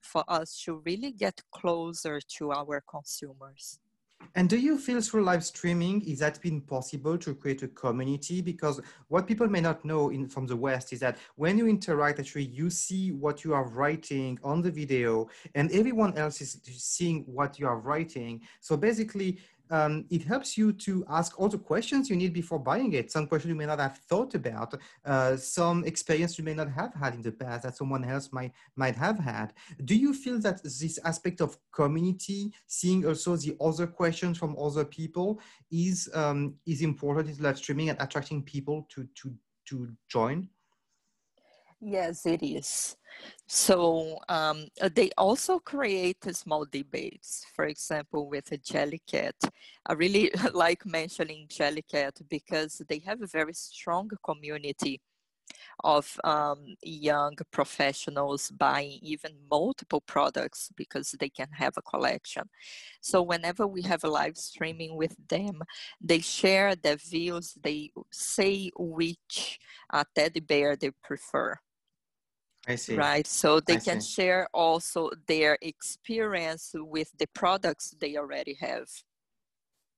for 0.00 0.24
us 0.28 0.62
to 0.64 0.82
really 0.86 1.12
get 1.12 1.40
closer 1.52 2.20
to 2.38 2.52
our 2.52 2.82
consumers. 2.88 3.78
And 4.34 4.48
do 4.48 4.56
you 4.56 4.78
feel 4.78 5.00
through 5.00 5.24
live 5.24 5.44
streaming, 5.44 6.02
is 6.02 6.18
that 6.18 6.40
been 6.42 6.60
possible 6.60 7.16
to 7.18 7.34
create 7.34 7.62
a 7.62 7.68
community? 7.68 8.40
Because 8.40 8.80
what 9.06 9.26
people 9.26 9.48
may 9.48 9.60
not 9.60 9.84
know 9.84 10.10
in, 10.10 10.28
from 10.28 10.46
the 10.46 10.56
West 10.56 10.92
is 10.92 11.00
that 11.00 11.18
when 11.36 11.56
you 11.56 11.68
interact, 11.68 12.18
actually, 12.18 12.46
you 12.46 12.68
see 12.68 13.12
what 13.12 13.44
you 13.44 13.54
are 13.54 13.68
writing 13.68 14.38
on 14.42 14.60
the 14.60 14.70
video, 14.70 15.28
and 15.54 15.70
everyone 15.70 16.16
else 16.18 16.40
is 16.40 16.60
seeing 16.64 17.22
what 17.26 17.58
you 17.58 17.66
are 17.66 17.78
writing. 17.78 18.40
So 18.60 18.76
basically, 18.76 19.38
um, 19.70 20.04
it 20.10 20.22
helps 20.22 20.56
you 20.56 20.72
to 20.72 21.04
ask 21.08 21.38
all 21.38 21.48
the 21.48 21.58
questions 21.58 22.08
you 22.10 22.16
need 22.16 22.32
before 22.32 22.58
buying 22.58 22.92
it. 22.92 23.10
Some 23.10 23.26
questions 23.26 23.50
you 23.50 23.54
may 23.54 23.66
not 23.66 23.80
have 23.80 23.98
thought 23.98 24.34
about, 24.34 24.74
uh, 25.04 25.36
some 25.36 25.84
experience 25.84 26.38
you 26.38 26.44
may 26.44 26.54
not 26.54 26.70
have 26.70 26.94
had 26.94 27.14
in 27.14 27.22
the 27.22 27.32
past 27.32 27.62
that 27.62 27.76
someone 27.76 28.04
else 28.04 28.32
might 28.32 28.52
might 28.76 28.96
have 28.96 29.18
had. 29.18 29.52
Do 29.84 29.94
you 29.94 30.12
feel 30.14 30.38
that 30.40 30.62
this 30.62 30.98
aspect 31.04 31.40
of 31.40 31.56
community, 31.72 32.52
seeing 32.66 33.06
also 33.06 33.36
the 33.36 33.56
other 33.60 33.86
questions 33.86 34.38
from 34.38 34.56
other 34.58 34.84
people, 34.84 35.40
is 35.70 36.08
um, 36.14 36.54
is 36.66 36.82
important 36.82 37.28
in 37.28 37.42
live 37.42 37.58
streaming 37.58 37.90
and 37.90 38.00
attracting 38.00 38.42
people 38.42 38.86
to 38.90 39.08
to 39.16 39.34
to 39.66 39.88
join? 40.08 40.48
Yes, 41.80 42.26
it 42.26 42.42
is. 42.42 42.96
So 43.46 44.18
um, 44.28 44.66
uh, 44.80 44.90
they 44.92 45.10
also 45.16 45.60
create 45.60 46.24
small 46.34 46.64
debates. 46.70 47.44
For 47.54 47.66
example, 47.66 48.28
with 48.28 48.46
Jellycat, 48.50 49.34
I 49.86 49.92
really 49.92 50.30
like 50.54 50.84
mentioning 50.84 51.46
Jellycat 51.48 52.28
because 52.28 52.82
they 52.88 52.98
have 53.06 53.22
a 53.22 53.26
very 53.28 53.54
strong 53.54 54.10
community 54.24 55.00
of 55.84 56.18
um, 56.24 56.76
young 56.82 57.36
professionals 57.52 58.50
buying 58.52 58.98
even 59.02 59.32
multiple 59.50 60.02
products 60.02 60.70
because 60.76 61.12
they 61.20 61.30
can 61.30 61.48
have 61.52 61.74
a 61.78 61.82
collection. 61.82 62.44
So 63.00 63.22
whenever 63.22 63.66
we 63.66 63.82
have 63.82 64.04
a 64.04 64.08
live 64.10 64.36
streaming 64.38 64.96
with 64.96 65.16
them, 65.28 65.62
they 66.00 66.20
share 66.20 66.76
their 66.76 66.96
views. 66.96 67.54
They 67.62 67.90
say 68.12 68.70
which 68.78 69.58
uh, 69.92 70.04
teddy 70.14 70.40
bear 70.40 70.76
they 70.76 70.90
prefer. 71.04 71.58
Right. 72.68 73.26
So 73.26 73.60
they 73.60 73.76
I 73.76 73.78
can 73.78 74.00
see. 74.00 74.14
share 74.14 74.48
also 74.52 75.10
their 75.26 75.56
experience 75.62 76.72
with 76.74 77.10
the 77.18 77.26
products 77.28 77.94
they 77.98 78.16
already 78.16 78.54
have. 78.60 78.88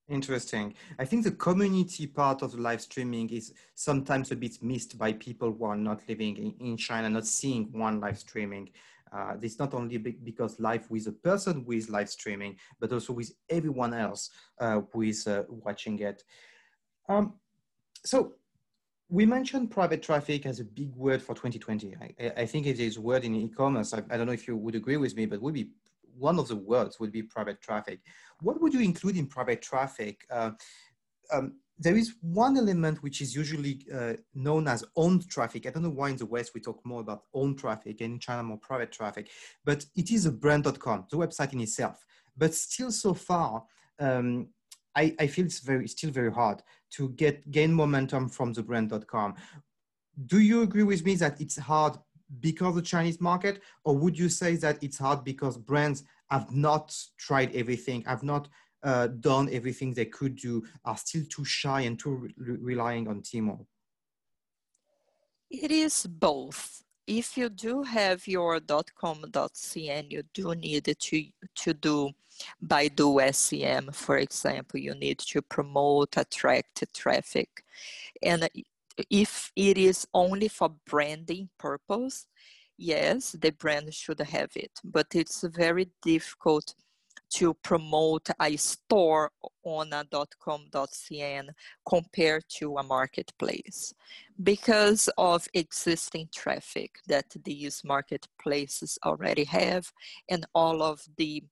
Interesting. 0.09 0.75
I 0.99 1.05
think 1.05 1.25
the 1.25 1.31
community 1.33 2.07
part 2.07 2.43
of 2.43 2.53
the 2.53 2.59
live 2.59 2.81
streaming 2.81 3.31
is 3.31 3.55
sometimes 3.75 4.33
a 4.33 4.37
bit 4.37 4.63
missed 4.63 4.99
by 4.99 5.13
people 5.13 5.53
who 5.53 5.65
are 5.65 5.77
not 5.77 6.03
living 6.09 6.37
in, 6.37 6.55
in 6.67 6.77
China, 6.77 7.09
not 7.09 7.27
seeing 7.27 7.71
one 7.73 8.01
live 8.01 8.19
streaming. 8.19 8.71
Uh, 9.13 9.35
it's 9.41 9.59
not 9.59 9.75
only 9.75 9.99
because 9.99 10.59
live 10.61 10.89
with 10.91 11.07
a 11.07 11.13
person 11.13 11.65
who 11.65 11.73
is 11.73 11.91
live 11.91 12.09
streaming, 12.09 12.57
but 12.79 12.93
also 12.93 13.13
with 13.13 13.33
everyone 13.49 13.95
else 13.95 14.31
uh, 14.61 14.81
who 14.93 15.03
is 15.03 15.27
uh, 15.27 15.45
watching 15.49 15.99
it. 16.01 16.23
Um, 17.09 17.35
so 18.05 18.35
we 19.11 19.27
mentioned 19.27 19.71
private 19.71 20.03
traffic 20.03 20.47
as 20.47 20.61
a 20.61 20.65
big 20.65 20.95
word 20.95 21.21
for 21.21 21.35
2020. 21.35 21.97
I, 22.01 22.33
I 22.37 22.47
think 22.47 22.67
it 22.67 22.79
is 22.79 22.99
word 22.99 23.25
in 23.25 23.35
e-commerce. 23.35 23.93
I, 23.93 23.99
I, 24.09 24.17
don't 24.17 24.27
know 24.27 24.33
if 24.33 24.47
you 24.47 24.57
would 24.57 24.77
agree 24.77 24.97
with 24.97 25.17
me, 25.17 25.27
but 25.27 25.43
would 25.43 25.55
be 25.55 25.71
one 26.17 26.39
of 26.39 26.47
the 26.47 26.57
words 26.57 27.01
would 27.01 27.11
be 27.11 27.23
private 27.23 27.61
traffic. 27.61 28.01
What 28.41 28.61
would 28.61 28.73
you 28.73 28.81
include 28.81 29.17
in 29.17 29.27
private 29.27 29.63
traffic? 29.63 30.25
Uh, 30.31 30.53
um, 31.33 31.55
there 31.77 31.97
is 31.97 32.15
one 32.21 32.57
element 32.57 33.03
which 33.03 33.21
is 33.21 33.35
usually 33.35 33.85
uh, 33.93 34.13
known 34.35 34.69
as 34.69 34.85
owned 34.95 35.29
traffic. 35.29 35.67
I 35.67 35.71
don't 35.71 35.83
know 35.83 35.91
why 35.91 36.11
in 36.11 36.17
the 36.17 36.27
West 36.27 36.53
we 36.55 36.61
talk 36.61 36.85
more 36.85 37.01
about 37.01 37.25
owned 37.35 37.59
traffic 37.59 38.01
and 38.03 38.15
in 38.15 38.19
China 38.21 38.45
more 38.45 38.59
private 38.59 38.93
traffic, 38.93 39.31
but 39.65 39.85
it 39.97 40.13
is 40.13 40.27
a 40.27 40.31
brand.com, 40.31 41.07
the 41.11 41.17
website 41.17 41.53
in 41.53 41.61
itself. 41.61 42.05
But 42.37 42.55
still 42.55 42.93
so 42.93 43.15
far, 43.15 43.65
um, 43.99 44.49
I, 44.97 45.15
I 45.19 45.27
feel 45.27 45.45
it's 45.45 45.61
very 45.61 45.87
still 45.89 46.11
very 46.11 46.33
hard 46.33 46.63
to 46.97 47.11
get 47.11 47.51
gain 47.51 47.73
momentum 47.73 48.29
from 48.29 48.53
the 48.53 48.63
brand.com. 48.63 49.35
Do 50.27 50.41
you 50.41 50.63
agree 50.63 50.83
with 50.83 51.05
me 51.05 51.15
that 51.17 51.41
it's 51.41 51.57
hard 51.57 51.97
because 52.41 52.75
the 52.75 52.83
Chinese 52.83 53.21
market, 53.21 53.61
or 53.85 53.97
would 53.97 54.19
you 54.19 54.29
say 54.29 54.57
that 54.57 54.83
it's 54.83 54.99
hard 54.99 55.25
because 55.25 55.57
brands 55.57 56.05
have 56.31 56.53
not 56.53 56.97
tried 57.19 57.55
everything, 57.55 58.03
have 58.03 58.23
not 58.23 58.49
uh, 58.83 59.09
done 59.09 59.49
everything 59.53 59.93
they 59.93 60.05
could 60.07 60.37
do, 60.37 60.65
are 60.85 60.97
still 60.97 61.23
too 61.29 61.45
shy 61.45 61.83
and 61.83 61.99
too 61.99 62.29
re 62.37 62.57
relying 62.61 63.09
on 63.09 63.23
Tmall? 63.23 63.67
It 65.51 65.71
is 65.71 66.07
both. 66.07 66.85
If 67.13 67.37
you 67.37 67.49
do 67.49 67.83
have 67.83 68.29
your 68.29 68.61
.com.cn, 68.61 70.13
you 70.13 70.23
do 70.33 70.55
need 70.55 70.85
to, 70.97 71.25
to 71.57 71.75
do 71.75 72.11
Baidu 72.65 73.35
SEM, 73.35 73.91
for 73.91 74.19
example, 74.19 74.79
you 74.79 74.95
need 74.95 75.19
to 75.19 75.43
promote, 75.43 76.17
attract 76.17 76.85
traffic. 76.95 77.65
And 78.23 78.49
if 79.11 79.51
it 79.57 79.77
is 79.77 80.07
only 80.15 80.47
for 80.47 80.71
branding 80.87 81.49
purpose, 81.59 82.29
yes, 82.79 83.33
the 83.33 83.51
brand 83.51 83.93
should 83.93 84.21
have 84.21 84.53
it, 84.55 84.79
but 84.85 85.09
it's 85.13 85.43
very 85.43 85.89
difficult 86.03 86.77
to 87.31 87.55
promote 87.55 88.29
a 88.41 88.57
store 88.57 89.31
on 89.65 89.93
a 89.93 90.05
.com.cn 90.41 91.49
compared 91.89 92.45
to 92.49 92.77
a 92.77 92.83
marketplace 92.83 93.95
because 94.43 95.09
of 95.17 95.47
existing 95.55 96.29
traffic 96.35 96.99
that 97.07 97.27
these 97.45 97.83
marketplaces 97.85 98.99
already 99.05 99.45
have 99.45 99.93
and 100.29 100.47
all 100.55 100.83
of 100.83 101.05
the 101.17 101.43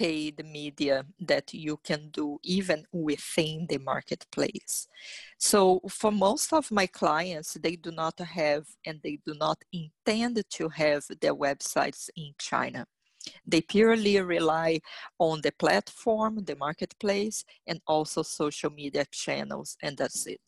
paid 0.00 0.42
media 0.46 1.04
that 1.20 1.52
you 1.52 1.76
can 1.84 2.08
do 2.08 2.38
even 2.42 2.86
within 2.90 3.66
the 3.68 3.76
marketplace. 3.76 4.88
So 5.36 5.82
for 5.90 6.10
most 6.10 6.54
of 6.54 6.70
my 6.70 6.86
clients, 6.86 7.58
they 7.62 7.76
do 7.76 7.90
not 7.90 8.18
have 8.18 8.64
and 8.86 8.98
they 9.04 9.18
do 9.26 9.34
not 9.34 9.58
intend 9.72 10.42
to 10.48 10.68
have 10.70 11.04
their 11.20 11.34
websites 11.34 12.08
in 12.16 12.32
China. 12.38 12.86
They 13.46 13.60
purely 13.60 14.20
rely 14.20 14.80
on 15.18 15.40
the 15.42 15.52
platform, 15.52 16.44
the 16.44 16.56
marketplace, 16.56 17.44
and 17.66 17.80
also 17.86 18.22
social 18.22 18.70
media 18.70 19.04
channels, 19.10 19.76
and 19.82 19.96
that's 19.96 20.26
it. 20.26 20.40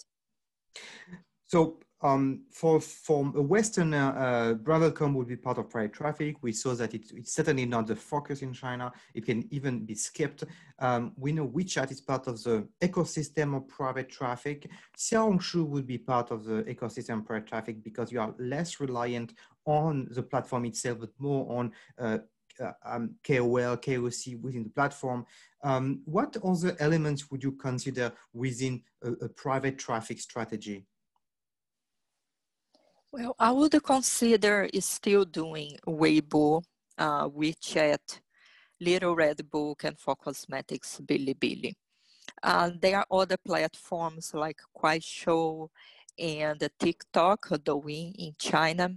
So 1.44 1.80
um, 2.02 2.42
for 2.50 2.80
from 2.80 3.34
a 3.36 3.42
Western 3.42 3.94
uh, 3.94 4.54
Brand.com 4.54 5.14
would 5.14 5.28
be 5.28 5.36
part 5.36 5.58
of 5.58 5.70
private 5.70 5.92
traffic. 5.92 6.36
We 6.42 6.52
saw 6.52 6.74
that 6.74 6.94
it, 6.94 7.12
it's 7.12 7.34
certainly 7.34 7.66
not 7.66 7.86
the 7.86 7.96
focus 7.96 8.42
in 8.42 8.52
China. 8.52 8.92
It 9.14 9.24
can 9.24 9.46
even 9.52 9.84
be 9.84 9.94
skipped. 9.94 10.44
Um, 10.78 11.12
we 11.16 11.32
know 11.32 11.46
WeChat 11.46 11.92
is 11.92 12.00
part 12.00 12.26
of 12.26 12.42
the 12.42 12.66
ecosystem 12.80 13.56
of 13.56 13.68
private 13.68 14.08
traffic. 14.08 14.68
Xiaohongshu 14.98 15.66
would 15.68 15.86
be 15.86 15.98
part 15.98 16.30
of 16.30 16.44
the 16.44 16.64
ecosystem 16.64 17.20
of 17.20 17.26
private 17.26 17.46
traffic 17.46 17.84
because 17.84 18.10
you 18.10 18.20
are 18.20 18.34
less 18.38 18.80
reliant 18.80 19.34
on 19.64 20.08
the 20.10 20.22
platform 20.22 20.64
itself, 20.64 20.98
but 21.00 21.10
more 21.18 21.56
on 21.56 21.72
uh, 21.98 22.04
uh, 22.04 22.18
um, 22.84 23.16
KOL, 23.26 23.76
KOC 23.76 24.40
within 24.40 24.64
the 24.64 24.70
platform. 24.70 25.26
Um, 25.62 26.02
what 26.04 26.36
other 26.44 26.76
elements 26.80 27.30
would 27.30 27.42
you 27.42 27.52
consider 27.52 28.12
within 28.32 28.82
a, 29.02 29.12
a 29.12 29.28
private 29.28 29.78
traffic 29.78 30.20
strategy? 30.20 30.86
Well, 33.12 33.36
I 33.38 33.50
would 33.52 33.82
consider 33.82 34.68
still 34.80 35.26
doing 35.26 35.76
Weibo, 35.86 36.62
uh, 36.96 37.28
WeChat, 37.28 38.20
Little 38.80 39.14
Red 39.14 39.50
Book, 39.50 39.84
and 39.84 39.98
for 39.98 40.16
cosmetics, 40.16 40.98
Bilibili. 41.04 41.74
Uh, 42.42 42.70
there 42.80 42.98
are 42.98 43.06
other 43.10 43.36
platforms 43.36 44.32
like 44.34 44.58
Kuaishou 44.74 45.68
and 46.18 46.68
TikTok, 46.78 47.48
Douyin 47.62 48.14
in 48.16 48.34
China. 48.38 48.90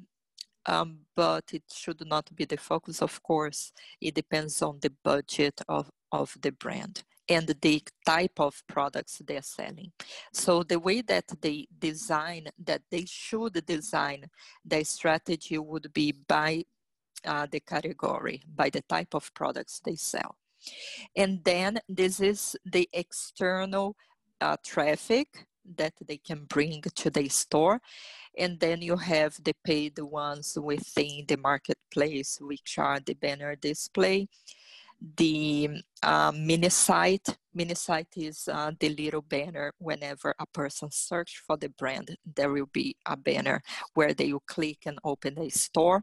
Um, 0.67 0.99
but 1.15 1.53
it 1.53 1.63
should 1.71 2.05
not 2.07 2.35
be 2.35 2.45
the 2.45 2.57
focus, 2.57 3.01
of 3.01 3.21
course. 3.21 3.71
It 4.01 4.15
depends 4.15 4.61
on 4.61 4.79
the 4.81 4.91
budget 5.03 5.61
of, 5.67 5.91
of 6.11 6.35
the 6.41 6.51
brand 6.51 7.03
and 7.27 7.47
the 7.47 7.83
type 8.05 8.39
of 8.39 8.63
products 8.67 9.21
they're 9.25 9.41
selling. 9.41 9.91
So 10.33 10.63
the 10.63 10.79
way 10.79 11.01
that 11.01 11.25
they 11.41 11.67
design, 11.77 12.47
that 12.63 12.81
they 12.91 13.05
should 13.05 13.65
design 13.65 14.25
the 14.63 14.83
strategy 14.83 15.57
would 15.57 15.91
be 15.93 16.13
by 16.27 16.65
uh, 17.25 17.47
the 17.49 17.59
category, 17.59 18.43
by 18.53 18.69
the 18.69 18.81
type 18.81 19.13
of 19.15 19.33
products 19.33 19.81
they 19.83 19.95
sell. 19.95 20.35
And 21.15 21.43
then 21.43 21.79
this 21.87 22.19
is 22.19 22.55
the 22.65 22.89
external 22.93 23.95
uh, 24.41 24.57
traffic 24.63 25.47
that 25.77 25.93
they 26.05 26.17
can 26.17 26.45
bring 26.45 26.81
to 26.81 27.09
the 27.09 27.27
store. 27.29 27.81
And 28.37 28.59
then 28.59 28.81
you 28.81 28.97
have 28.97 29.41
the 29.43 29.53
paid 29.63 29.97
ones 29.99 30.57
within 30.61 31.25
the 31.27 31.37
marketplace, 31.37 32.37
which 32.41 32.77
are 32.77 32.99
the 32.99 33.13
banner 33.13 33.55
display, 33.55 34.27
the 35.17 35.69
uh, 36.03 36.31
mini 36.35 36.69
site. 36.69 37.37
Mini 37.53 37.75
site 37.75 38.17
is 38.17 38.49
uh, 38.51 38.71
the 38.79 38.89
little 38.89 39.21
banner 39.21 39.71
whenever 39.77 40.33
a 40.39 40.45
person 40.47 40.89
search 40.91 41.41
for 41.45 41.57
the 41.57 41.69
brand, 41.69 42.17
there 42.35 42.51
will 42.51 42.69
be 42.73 42.95
a 43.05 43.15
banner 43.15 43.61
where 43.93 44.13
they 44.13 44.33
will 44.33 44.43
click 44.45 44.79
and 44.85 44.99
open 45.03 45.35
the 45.35 45.49
store. 45.49 46.01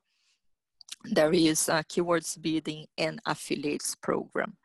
There 1.04 1.32
is 1.32 1.68
a 1.68 1.84
keywords 1.84 2.40
bidding 2.40 2.86
and 2.96 3.20
affiliates 3.26 3.94
program. 3.96 4.56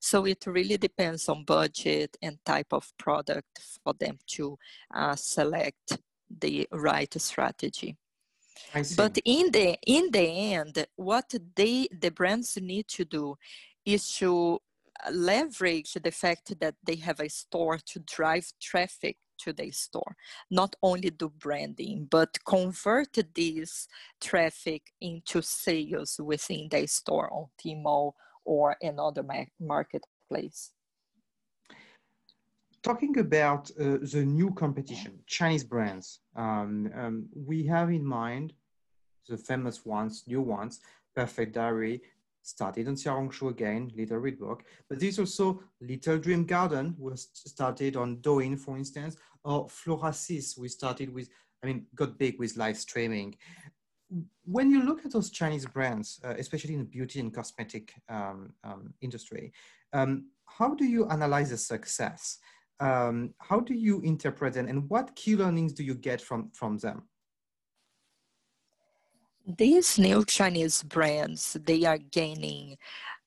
So 0.00 0.24
it 0.24 0.44
really 0.46 0.78
depends 0.78 1.28
on 1.28 1.44
budget 1.44 2.16
and 2.22 2.38
type 2.44 2.72
of 2.72 2.92
product 2.98 3.60
for 3.84 3.94
them 3.94 4.18
to 4.28 4.58
uh, 4.92 5.14
select 5.16 5.98
the 6.40 6.68
right 6.72 7.12
strategy. 7.20 7.96
But 8.96 9.18
in 9.24 9.50
the 9.50 9.76
in 9.86 10.10
the 10.10 10.28
end, 10.54 10.86
what 10.96 11.34
they 11.56 11.88
the 11.90 12.10
brands 12.10 12.56
need 12.60 12.88
to 12.88 13.04
do 13.04 13.36
is 13.84 14.12
to 14.16 14.60
leverage 15.10 15.94
the 15.94 16.10
fact 16.10 16.58
that 16.60 16.74
they 16.84 16.96
have 16.96 17.20
a 17.20 17.28
store 17.28 17.78
to 17.78 17.98
drive 18.00 18.52
traffic 18.60 19.16
to 19.38 19.52
the 19.52 19.70
store. 19.70 20.16
Not 20.50 20.76
only 20.82 21.10
do 21.10 21.28
branding, 21.28 22.06
but 22.10 22.38
convert 22.44 23.18
this 23.34 23.88
traffic 24.20 24.82
into 25.00 25.42
sales 25.42 26.20
within 26.22 26.68
the 26.70 26.86
store 26.86 27.32
on 27.32 27.46
Tmall 27.58 28.12
or 28.44 28.76
another 28.80 29.24
marketplace. 29.58 30.70
Talking 32.82 33.18
about 33.18 33.70
uh, 33.78 33.98
the 34.02 34.24
new 34.26 34.52
competition, 34.54 35.20
Chinese 35.26 35.62
brands, 35.62 36.20
um, 36.34 36.90
um, 36.94 37.28
we 37.34 37.64
have 37.66 37.90
in 37.90 38.04
mind 38.04 38.54
the 39.28 39.36
famous 39.36 39.86
ones, 39.86 40.24
new 40.26 40.40
ones, 40.40 40.80
Perfect 41.14 41.54
Diary, 41.54 42.02
started 42.42 42.88
on 42.88 42.96
Xiaohongshu 42.96 43.50
again, 43.50 43.92
Little 43.94 44.18
Red 44.18 44.38
Book, 44.38 44.64
but 44.88 44.98
there's 44.98 45.20
also 45.20 45.62
Little 45.80 46.18
Dream 46.18 46.44
Garden, 46.44 46.96
was 46.98 47.28
started 47.32 47.94
on 47.94 48.16
Douyin, 48.16 48.58
for 48.58 48.76
instance, 48.76 49.16
or 49.44 49.68
Florasis, 49.68 50.58
we 50.58 50.68
started 50.68 51.14
with, 51.14 51.28
I 51.62 51.68
mean, 51.68 51.86
got 51.94 52.18
big 52.18 52.40
with 52.40 52.56
live 52.56 52.78
streaming 52.78 53.36
when 54.44 54.70
you 54.70 54.82
look 54.82 55.04
at 55.04 55.12
those 55.12 55.30
Chinese 55.30 55.66
brands, 55.66 56.20
uh, 56.24 56.34
especially 56.38 56.74
in 56.74 56.80
the 56.80 56.86
beauty 56.86 57.20
and 57.20 57.32
cosmetic 57.32 57.94
um, 58.08 58.52
um, 58.64 58.92
industry, 59.00 59.52
um, 59.92 60.26
how 60.46 60.74
do 60.74 60.84
you 60.84 61.08
analyze 61.08 61.50
the 61.50 61.56
success? 61.56 62.38
Um, 62.82 63.32
how 63.38 63.60
do 63.60 63.74
you 63.74 64.00
interpret 64.00 64.54
them, 64.54 64.66
and 64.66 64.90
what 64.90 65.14
key 65.14 65.36
learnings 65.36 65.72
do 65.72 65.84
you 65.84 65.94
get 65.94 66.20
from 66.20 66.50
from 66.52 66.78
them? 66.78 67.02
These 69.46 70.00
new 70.00 70.24
Chinese 70.24 70.82
brands, 70.82 71.56
they 71.64 71.84
are 71.84 71.98
gaining 71.98 72.76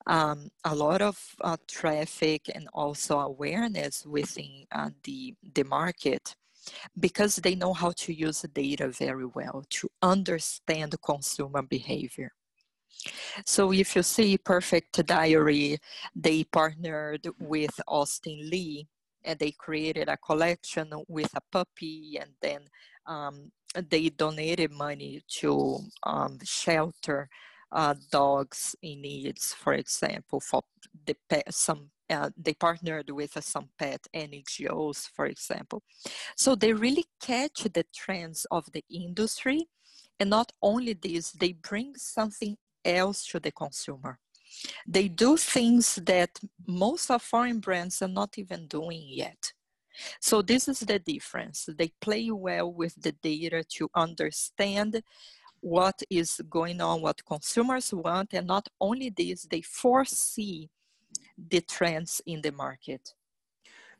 um, 0.06 0.50
a 0.64 0.74
lot 0.74 1.00
of 1.00 1.16
uh, 1.40 1.56
traffic 1.66 2.50
and 2.54 2.68
also 2.74 3.18
awareness 3.18 4.04
within 4.04 4.66
uh, 4.72 4.90
the 5.04 5.34
the 5.54 5.64
market 5.64 6.36
because 7.00 7.36
they 7.36 7.54
know 7.54 7.72
how 7.72 7.92
to 7.92 8.12
use 8.12 8.42
the 8.42 8.48
data 8.48 8.88
very 8.88 9.26
well 9.38 9.64
to 9.70 9.88
understand 10.02 10.94
consumer 11.00 11.62
behavior. 11.62 12.32
So 13.46 13.72
if 13.72 13.96
you 13.96 14.02
see 14.02 14.36
Perfect 14.36 15.06
Diary, 15.06 15.78
they 16.14 16.44
partnered 16.44 17.26
with 17.38 17.80
Austin 17.86 18.50
Li 18.50 18.86
and 19.26 19.38
they 19.38 19.50
created 19.50 20.08
a 20.08 20.16
collection 20.16 20.90
with 21.08 21.30
a 21.34 21.40
puppy 21.52 22.18
and 22.20 22.30
then 22.40 22.60
um, 23.06 23.50
they 23.90 24.08
donated 24.08 24.72
money 24.72 25.22
to 25.28 25.78
um, 26.04 26.38
shelter 26.44 27.28
uh, 27.72 27.94
dogs 28.10 28.76
in 28.82 29.02
needs, 29.02 29.52
for 29.52 29.74
example, 29.74 30.40
for 30.40 30.62
the 31.04 31.16
pet, 31.28 31.52
some 31.52 31.90
uh, 32.08 32.30
they 32.36 32.54
partnered 32.54 33.10
with 33.10 33.36
uh, 33.36 33.40
some 33.40 33.68
pet 33.78 34.06
NGOs, 34.14 35.08
for 35.14 35.26
example. 35.26 35.82
So 36.36 36.54
they 36.54 36.72
really 36.72 37.06
catch 37.20 37.64
the 37.64 37.84
trends 37.92 38.46
of 38.50 38.70
the 38.72 38.84
industry. 38.88 39.68
And 40.20 40.30
not 40.30 40.52
only 40.62 40.92
this, 40.92 41.32
they 41.32 41.52
bring 41.52 41.96
something 41.96 42.56
else 42.84 43.26
to 43.26 43.40
the 43.40 43.50
consumer. 43.50 44.20
They 44.86 45.08
do 45.08 45.36
things 45.36 45.96
that 46.06 46.38
most 46.66 47.10
of 47.10 47.22
foreign 47.22 47.60
brands 47.60 48.02
are 48.02 48.08
not 48.08 48.38
even 48.38 48.66
doing 48.66 49.04
yet. 49.06 49.52
So 50.20 50.42
this 50.42 50.68
is 50.68 50.80
the 50.80 50.98
difference. 50.98 51.68
They 51.76 51.92
play 52.00 52.30
well 52.30 52.72
with 52.72 53.00
the 53.00 53.12
data 53.12 53.64
to 53.76 53.88
understand 53.94 55.02
what 55.60 56.02
is 56.10 56.40
going 56.50 56.80
on, 56.80 57.02
what 57.02 57.24
consumers 57.24 57.92
want, 57.92 58.34
and 58.34 58.46
not 58.46 58.68
only 58.80 59.10
this, 59.10 59.46
they 59.50 59.62
foresee 59.62 60.68
the 61.36 61.60
trends 61.62 62.20
in 62.26 62.40
the 62.42 62.52
market. 62.52 63.14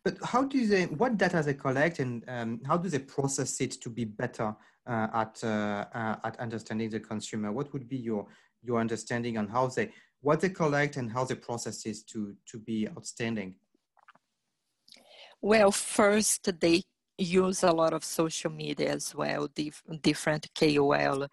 But 0.05 0.19
how 0.23 0.45
do 0.45 0.67
they, 0.67 0.85
what 0.85 1.17
data 1.17 1.43
they 1.45 1.55
collect 1.55 1.99
and 1.99 2.23
um, 2.29 2.61
how 2.65 2.77
do 2.77 2.89
they 2.89 3.01
process 3.01 3.61
it 3.61 3.73
to 3.73 3.91
be 3.91 4.05
better 4.05 4.55
uh, 4.87 5.09
at, 5.13 5.41
uh, 5.43 5.87
uh, 5.93 6.17
at 6.23 6.39
understanding 6.39 6.91
the 6.91 7.01
consumer? 7.01 7.51
What 7.51 7.73
would 7.73 7.89
be 7.89 7.97
your, 7.97 8.27
your 8.63 8.79
understanding 8.79 9.37
on 9.37 9.49
how 9.49 9.67
they, 9.67 9.91
what 10.27 10.41
they 10.41 10.49
collect 10.49 10.97
and 10.97 11.09
how 11.09 11.25
they 11.25 11.37
process 11.37 11.87
it 11.87 11.99
to, 12.09 12.35
to 12.51 12.59
be 12.59 12.89
outstanding? 12.89 13.55
Well, 15.41 15.71
first 15.71 16.41
they 16.61 16.83
use 17.17 17.63
a 17.63 17.71
lot 17.71 17.93
of 17.93 18.03
social 18.05 18.51
media 18.51 18.91
as 18.91 19.15
well, 19.15 19.47
dif- 19.55 19.85
different 20.03 20.49
KOL 20.59 21.29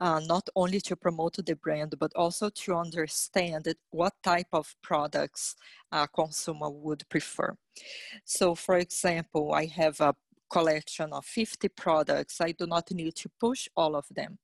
uh, 0.00 0.20
not 0.24 0.48
only 0.56 0.80
to 0.80 0.96
promote 0.96 1.36
the 1.44 1.54
brand, 1.54 1.94
but 1.98 2.12
also 2.16 2.48
to 2.48 2.74
understand 2.74 3.74
what 3.90 4.14
type 4.22 4.52
of 4.54 4.74
products 4.82 5.56
a 5.92 6.08
consumer 6.08 6.70
would 6.70 7.06
prefer. 7.10 7.54
So, 8.24 8.54
for 8.54 8.76
example, 8.78 9.52
I 9.52 9.66
have 9.66 10.00
a 10.00 10.14
collection 10.48 11.12
of 11.12 11.26
50 11.26 11.68
products. 11.68 12.40
I 12.40 12.52
do 12.52 12.66
not 12.66 12.90
need 12.90 13.14
to 13.16 13.30
push 13.38 13.68
all 13.76 13.94
of 13.94 14.06
them. 14.10 14.38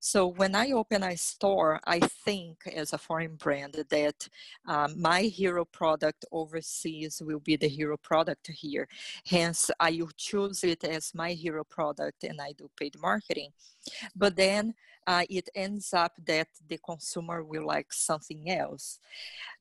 So 0.00 0.26
when 0.26 0.54
I 0.54 0.72
open 0.72 1.02
a 1.02 1.16
store, 1.16 1.80
I 1.86 2.00
think 2.00 2.66
as 2.74 2.92
a 2.92 2.98
foreign 2.98 3.36
brand 3.36 3.84
that 3.90 4.28
um, 4.66 5.00
my 5.00 5.22
hero 5.22 5.64
product 5.64 6.24
overseas 6.32 7.22
will 7.24 7.40
be 7.40 7.56
the 7.56 7.68
hero 7.68 7.96
product 7.96 8.48
here. 8.48 8.88
Hence, 9.26 9.70
I 9.78 9.90
will 9.92 10.10
choose 10.16 10.64
it 10.64 10.84
as 10.84 11.14
my 11.14 11.32
hero 11.32 11.64
product 11.64 12.24
and 12.24 12.40
I 12.40 12.52
do 12.52 12.70
paid 12.78 12.98
marketing. 13.00 13.50
But 14.16 14.36
then 14.36 14.74
uh, 15.10 15.24
it 15.28 15.48
ends 15.56 15.92
up 15.92 16.12
that 16.24 16.46
the 16.68 16.78
consumer 16.78 17.42
will 17.42 17.66
like 17.66 17.92
something 17.92 18.48
else. 18.48 19.00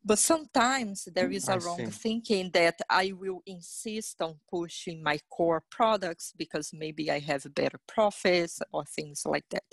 But 0.06 0.20
sometimes 0.20 1.08
there 1.16 1.32
is 1.32 1.50
a 1.50 1.54
I 1.54 1.58
wrong 1.58 1.86
see. 1.88 2.00
thinking 2.04 2.52
that 2.52 2.80
I 2.88 3.14
will 3.20 3.42
insist 3.48 4.22
on 4.22 4.36
pushing 4.48 5.02
my 5.02 5.18
core 5.28 5.64
products 5.72 6.34
because 6.38 6.72
maybe 6.72 7.10
I 7.10 7.18
have 7.18 7.56
better 7.56 7.80
profits 7.88 8.62
or 8.72 8.86
things 8.86 9.24
like 9.26 9.50
that. 9.50 9.64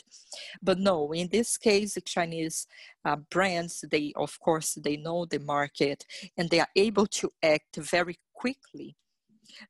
But 0.62 0.78
no, 0.78 1.12
in 1.12 1.28
this 1.28 1.58
case, 1.58 1.92
the 1.92 2.00
Chinese 2.00 2.66
uh, 3.04 3.16
brands, 3.16 3.84
they 3.90 4.14
of 4.16 4.40
course 4.40 4.78
they 4.82 4.96
know 4.96 5.26
the 5.26 5.40
market 5.40 6.06
and 6.38 6.48
they 6.48 6.60
are 6.60 6.72
able 6.74 7.06
to 7.20 7.30
act 7.42 7.76
very 7.76 8.18
quickly 8.32 8.96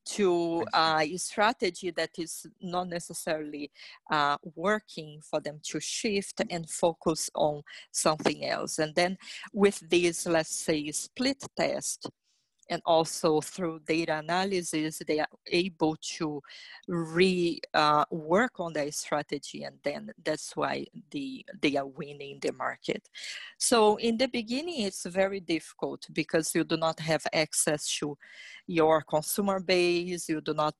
to 0.04 0.64
uh, 0.72 1.00
a 1.02 1.16
strategy 1.16 1.90
that 1.90 2.10
is 2.18 2.46
not 2.60 2.88
necessarily 2.88 3.70
uh, 4.10 4.36
working 4.54 5.20
for 5.22 5.40
them 5.40 5.60
to 5.64 5.80
shift 5.80 6.42
and 6.50 6.68
focus 6.68 7.30
on 7.34 7.62
something 7.90 8.44
else. 8.44 8.78
And 8.78 8.94
then 8.94 9.18
with 9.52 9.80
this, 9.88 10.26
let's 10.26 10.54
say, 10.56 10.90
split 10.92 11.42
test, 11.56 12.10
and 12.68 12.82
also 12.84 13.40
through 13.40 13.80
data 13.86 14.18
analysis, 14.18 15.02
they 15.06 15.20
are 15.20 15.28
able 15.46 15.96
to 16.16 16.42
re 16.88 17.60
uh, 17.74 18.04
work 18.10 18.58
on 18.58 18.72
their 18.72 18.90
strategy, 18.92 19.64
and 19.64 19.76
then 19.82 20.10
that's 20.24 20.56
why 20.56 20.84
the, 21.10 21.44
they 21.60 21.76
are 21.76 21.86
winning 21.86 22.38
the 22.40 22.52
market. 22.52 23.08
So 23.58 23.96
in 23.96 24.16
the 24.16 24.28
beginning, 24.28 24.82
it's 24.82 25.04
very 25.06 25.40
difficult 25.40 26.06
because 26.12 26.54
you 26.54 26.64
do 26.64 26.76
not 26.76 27.00
have 27.00 27.26
access 27.32 27.88
to 27.98 28.16
your 28.66 29.02
consumer 29.02 29.60
base, 29.60 30.28
you 30.28 30.40
do 30.40 30.54
not 30.54 30.74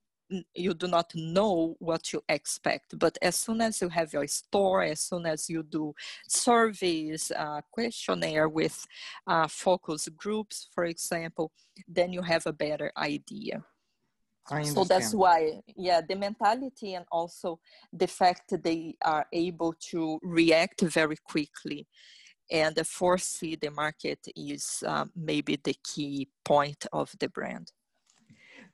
you 0.55 0.75
do 0.75 0.89
not 0.89 1.13
know 1.15 1.77
what 1.79 2.13
you 2.13 2.21
expect 2.29 2.99
but 2.99 3.17
as 3.23 3.37
soon 3.37 3.61
as 3.61 3.81
you 3.81 3.89
have 3.89 4.13
your 4.13 4.27
store 4.27 4.83
as 4.83 5.01
soon 5.01 5.25
as 5.25 5.49
you 5.49 5.63
do 5.63 5.95
surveys 6.29 7.31
uh, 7.37 7.61
questionnaire 7.71 8.49
with 8.49 8.87
uh, 9.27 9.47
focus 9.47 10.09
groups 10.09 10.69
for 10.75 10.85
example 10.85 11.53
then 11.89 12.13
you 12.13 12.23
have 12.23 12.47
a 12.47 12.53
better 12.53 12.93
idea. 12.97 13.65
So 14.63 14.85
that's 14.85 15.13
why 15.13 15.61
yeah 15.77 16.01
the 16.09 16.15
mentality 16.15 16.95
and 16.95 17.05
also 17.11 17.59
the 17.93 18.07
fact 18.07 18.51
that 18.51 18.63
they 18.63 18.97
are 19.03 19.27
able 19.33 19.75
to 19.91 20.21
react 20.23 20.83
very 20.83 21.17
quickly 21.17 21.89
and 22.49 22.79
foresee 22.87 23.57
the 23.57 23.73
market 23.73 24.21
is 24.37 24.85
uh, 24.87 25.07
maybe 25.17 25.59
the 25.65 25.75
key 25.83 26.29
point 26.45 26.87
of 26.93 27.13
the 27.19 27.29
brand. 27.29 27.73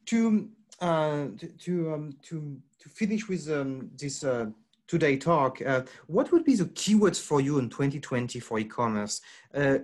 To 0.06 0.50
uh, 0.82 1.28
to 1.38 1.46
to, 1.64 1.94
um, 1.94 2.16
to 2.22 2.60
to 2.80 2.88
finish 2.88 3.28
with 3.28 3.48
um, 3.50 3.90
this 3.96 4.24
uh, 4.24 4.46
today 4.88 5.16
talk, 5.16 5.62
uh, 5.64 5.82
what 6.06 6.30
would 6.32 6.44
be 6.44 6.54
the 6.54 6.66
keywords 6.66 7.18
for 7.18 7.40
you 7.40 7.58
in 7.58 7.70
2020 7.70 8.40
for 8.40 8.58
e-commerce? 8.58 9.22
Uh, 9.54 9.78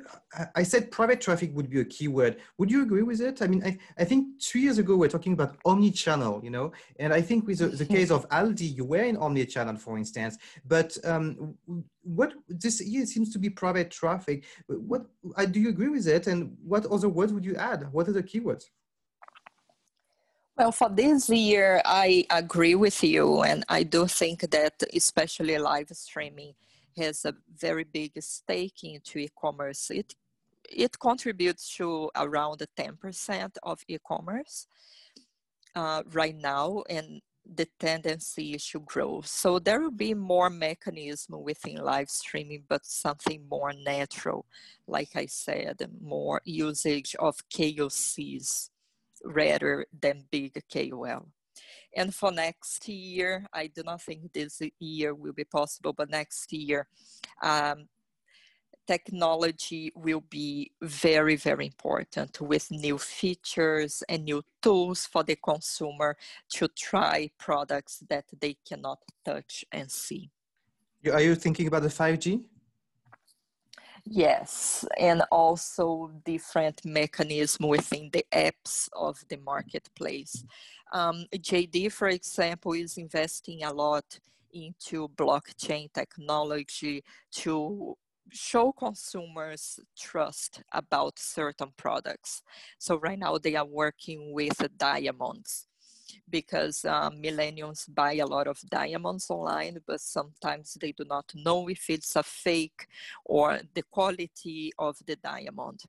I 0.55 0.63
said 0.65 0.91
private 0.91 1.21
traffic 1.21 1.55
would 1.55 1.71
be 1.71 1.81
a 1.81 1.85
keyword. 1.85 2.37
Would 2.59 2.71
you 2.71 2.83
agree 2.83 3.03
with 3.03 3.21
it? 3.21 3.41
I 3.41 3.47
mean, 3.47 3.63
I, 3.65 3.79
I 3.97 4.05
think 4.05 4.39
two 4.39 4.59
years 4.59 4.77
ago 4.77 4.97
we 4.97 5.07
are 5.07 5.11
talking 5.11 5.33
about 5.33 5.57
omni-channel, 5.65 6.41
you 6.43 6.51
know, 6.51 6.73
and 6.99 7.15
I 7.15 7.23
think 7.23 7.47
with 7.47 7.61
the, 7.61 7.69
the 7.69 7.87
case 7.87 8.11
of 8.11 8.29
Aldi, 8.29 8.77
you 8.77 8.85
were 8.85 9.05
in 9.05 9.17
omni-channel, 9.17 9.77
for 9.77 9.97
instance. 9.97 10.37
But 10.67 10.99
um, 11.05 11.55
what 12.03 12.35
this 12.49 12.81
year 12.83 13.07
seems 13.07 13.33
to 13.33 13.39
be 13.39 13.49
private 13.49 13.91
traffic. 13.91 14.45
What 14.67 15.07
uh, 15.37 15.47
do 15.47 15.61
you 15.61 15.69
agree 15.71 15.89
with 15.89 16.07
it? 16.07 16.27
And 16.27 16.57
what 16.63 16.85
other 16.87 17.09
words 17.09 17.33
would 17.33 17.45
you 17.45 17.57
add? 17.57 17.91
What 17.93 18.09
are 18.09 18.13
the 18.13 18.23
keywords? 18.23 18.65
Well, 20.59 20.73
for 20.73 20.89
this 20.89 21.29
year, 21.29 21.81
I 21.85 22.27
agree 22.31 22.75
with 22.75 23.05
you. 23.05 23.43
And 23.43 23.65
I 23.69 23.85
do 23.85 24.09
think 24.09 24.41
that, 24.51 24.83
especially 24.93 25.57
live 25.57 25.89
streaming, 25.93 26.55
has 26.97 27.25
a 27.25 27.37
very 27.57 27.85
big 27.85 28.21
stake 28.21 28.83
into 28.83 29.21
e 29.21 29.29
commerce. 29.41 29.89
It, 29.89 30.17
it 30.69 30.99
contributes 30.99 31.77
to 31.77 32.11
around 32.17 32.61
10% 32.77 33.57
of 33.63 33.85
e 33.87 33.99
commerce 34.05 34.67
uh, 35.77 36.03
right 36.11 36.37
now. 36.37 36.83
And 36.91 37.23
the 37.47 37.69
tendency 37.79 38.55
is 38.55 38.67
to 38.71 38.81
grow. 38.81 39.21
So 39.25 39.61
there 39.61 39.81
will 39.81 39.93
be 39.93 40.13
more 40.13 40.51
mechanism 40.51 41.41
within 41.41 41.77
live 41.77 42.11
streaming, 42.11 42.65
but 42.69 42.85
something 42.85 43.47
more 43.49 43.73
natural. 43.73 44.45
Like 44.89 45.11
I 45.15 45.27
said, 45.27 45.89
more 46.01 46.43
usage 46.45 47.15
of 47.21 47.37
KOCs 47.49 48.71
rather 49.25 49.87
than 49.99 50.25
big 50.31 50.63
KOL. 50.73 51.29
And 51.97 52.15
for 52.15 52.31
next 52.31 52.89
year, 52.89 53.47
I 53.53 53.67
do 53.69 53.83
not 53.83 54.03
think 54.03 54.33
this 54.33 54.61
year 54.79 55.15
will 55.15 55.33
be 55.33 55.45
possible, 55.45 55.93
but 55.93 56.11
next 56.11 56.53
year, 56.53 56.87
um, 57.43 57.89
technology 58.87 59.93
will 59.95 60.23
be 60.31 60.73
very, 60.81 61.37
very 61.37 61.67
important 61.67 62.41
with 62.41 62.71
new 62.71 62.97
features 62.97 64.03
and 64.09 64.25
new 64.25 64.43
tools 64.63 65.05
for 65.05 65.23
the 65.23 65.37
consumer 65.37 66.17
to 66.49 66.69
try 66.69 67.31
products 67.39 68.03
that 68.09 68.25
they 68.41 68.57
cannot 68.67 68.99
touch 69.25 69.65
and 69.71 69.91
see. 69.91 70.31
Are 71.13 71.21
you 71.21 71.35
thinking 71.35 71.67
about 71.67 71.83
the 71.83 71.89
5G? 71.89 72.43
Yes, 74.11 74.87
and 74.99 75.23
also 75.31 76.11
different 76.25 76.83
mechanism 76.85 77.69
within 77.69 78.09
the 78.13 78.25
apps 78.33 78.89
of 78.95 79.23
the 79.29 79.37
marketplace. 79.37 80.45
Um, 80.93 81.27
JD, 81.37 81.91
for 81.93 82.09
example, 82.09 82.73
is 82.73 82.97
investing 82.97 83.65
a 83.65 83.73
lot 83.73 84.19
into 84.53 85.09
blockchain 85.11 85.93
technology 85.93 87.05
to 87.33 87.97
show 88.33 88.73
consumers 88.73 89.79
trust 89.99 90.63
about 90.73 91.19
certain 91.19 91.73
products. 91.77 92.43
So 92.79 92.99
right 92.99 93.19
now 93.19 93.37
they 93.39 93.57
are 93.57 93.67
working 93.67 94.33
with 94.33 94.57
diamonds 94.79 95.68
because 96.29 96.85
um, 96.85 97.23
millennials 97.23 97.93
buy 97.95 98.15
a 98.15 98.27
lot 98.27 98.47
of 98.47 98.61
diamonds 98.71 99.31
online, 99.31 99.79
but 99.87 100.01
sometimes 100.01 100.77
they 100.81 100.93
do 100.93 101.05
not 101.05 101.31
know 101.35 101.69
if 101.69 101.89
it's 101.89 102.17
a 102.17 102.23
fake 102.23 102.87
or 103.25 103.61
the 103.75 103.83
quality 103.91 104.73
of 104.79 104.97
the 105.07 105.17
diamond. 105.17 105.83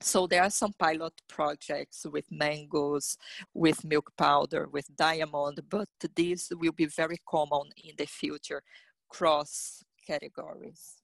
So 0.00 0.26
there 0.28 0.42
are 0.42 0.50
some 0.50 0.72
pilot 0.78 1.14
projects 1.28 2.06
with 2.10 2.30
mangoes, 2.30 3.16
with 3.52 3.84
milk 3.84 4.12
powder, 4.16 4.68
with 4.70 4.94
diamond, 4.96 5.60
but 5.68 5.88
these 6.14 6.52
will 6.54 6.72
be 6.72 6.86
very 6.86 7.18
common 7.28 7.70
in 7.82 7.94
the 7.96 8.06
future 8.06 8.62
cross 9.08 9.82
categories 10.06 10.97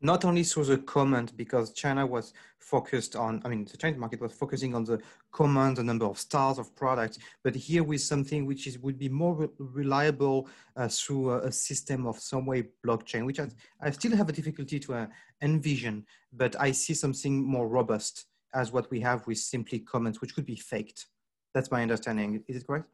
not 0.00 0.24
only 0.24 0.44
through 0.44 0.64
the 0.64 0.78
comment 0.78 1.36
because 1.36 1.72
China 1.72 2.06
was 2.06 2.32
focused 2.60 3.16
on, 3.16 3.42
I 3.44 3.48
mean, 3.48 3.64
the 3.64 3.76
Chinese 3.76 3.98
market 3.98 4.20
was 4.20 4.32
focusing 4.32 4.74
on 4.74 4.84
the 4.84 5.00
comment, 5.32 5.76
the 5.76 5.82
number 5.82 6.06
of 6.06 6.18
stars 6.18 6.58
of 6.58 6.74
products, 6.76 7.18
but 7.42 7.54
here 7.54 7.82
with 7.82 8.00
something 8.00 8.46
which 8.46 8.66
is 8.66 8.78
would 8.78 8.98
be 8.98 9.08
more 9.08 9.34
re 9.34 9.48
reliable 9.58 10.48
uh, 10.76 10.88
through 10.88 11.30
a, 11.30 11.38
a, 11.46 11.52
system 11.52 12.06
of 12.06 12.18
some 12.18 12.46
way 12.46 12.68
blockchain, 12.86 13.26
which 13.26 13.40
I, 13.40 13.48
I 13.80 13.90
still 13.90 14.16
have 14.16 14.28
a 14.28 14.32
difficulty 14.32 14.78
to 14.80 14.94
uh, 14.94 15.06
envision, 15.42 16.06
but 16.32 16.54
I 16.60 16.70
see 16.72 16.94
something 16.94 17.44
more 17.44 17.68
robust 17.68 18.26
as 18.54 18.72
what 18.72 18.90
we 18.90 19.00
have 19.00 19.26
with 19.26 19.38
simply 19.38 19.80
comments, 19.80 20.20
which 20.20 20.34
could 20.34 20.46
be 20.46 20.56
faked. 20.56 21.06
That's 21.54 21.70
my 21.70 21.82
understanding. 21.82 22.44
Is 22.46 22.56
it 22.56 22.66
correct? 22.66 22.86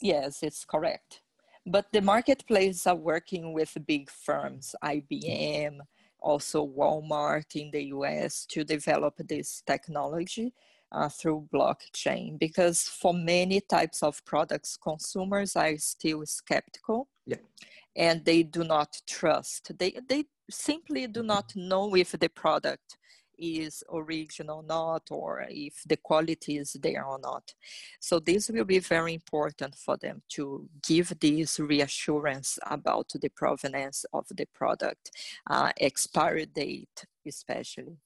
Yes, 0.00 0.42
it's 0.42 0.64
correct. 0.64 1.22
But 1.66 1.86
the 1.92 2.00
marketplaces 2.00 2.86
are 2.86 2.96
working 2.96 3.52
with 3.52 3.76
big 3.86 4.10
firms, 4.10 4.74
IBM, 4.82 5.80
also 6.22 6.66
Walmart 6.66 7.54
in 7.54 7.70
the 7.70 7.84
US 7.96 8.46
to 8.46 8.64
develop 8.64 9.14
this 9.18 9.62
technology 9.66 10.52
uh, 10.92 11.08
through 11.08 11.48
blockchain 11.52 12.38
because 12.38 12.82
for 12.82 13.14
many 13.14 13.60
types 13.60 14.02
of 14.02 14.24
products, 14.24 14.76
consumers 14.76 15.56
are 15.56 15.76
still 15.76 16.24
skeptical 16.26 17.08
yeah. 17.26 17.36
and 17.96 18.24
they 18.24 18.42
do 18.42 18.64
not 18.64 19.00
trust. 19.06 19.76
They, 19.78 19.96
they 20.08 20.24
simply 20.50 21.06
do 21.06 21.22
not 21.22 21.54
know 21.54 21.94
if 21.94 22.12
the 22.12 22.28
product 22.28 22.96
is 23.40 23.82
original 23.92 24.58
or 24.58 24.62
not, 24.62 25.08
or 25.10 25.46
if 25.48 25.82
the 25.86 25.96
quality 25.96 26.58
is 26.58 26.74
there 26.74 27.04
or 27.04 27.18
not. 27.18 27.54
So 28.00 28.20
this 28.20 28.48
will 28.50 28.64
be 28.64 28.78
very 28.78 29.14
important 29.14 29.74
for 29.74 29.96
them 29.96 30.22
to 30.30 30.68
give 30.86 31.18
this 31.20 31.58
reassurance 31.58 32.58
about 32.66 33.10
the 33.20 33.30
provenance 33.30 34.04
of 34.12 34.26
the 34.30 34.46
product, 34.54 35.10
uh, 35.48 35.72
expiry 35.80 36.46
date 36.46 37.06
especially. 37.26 37.96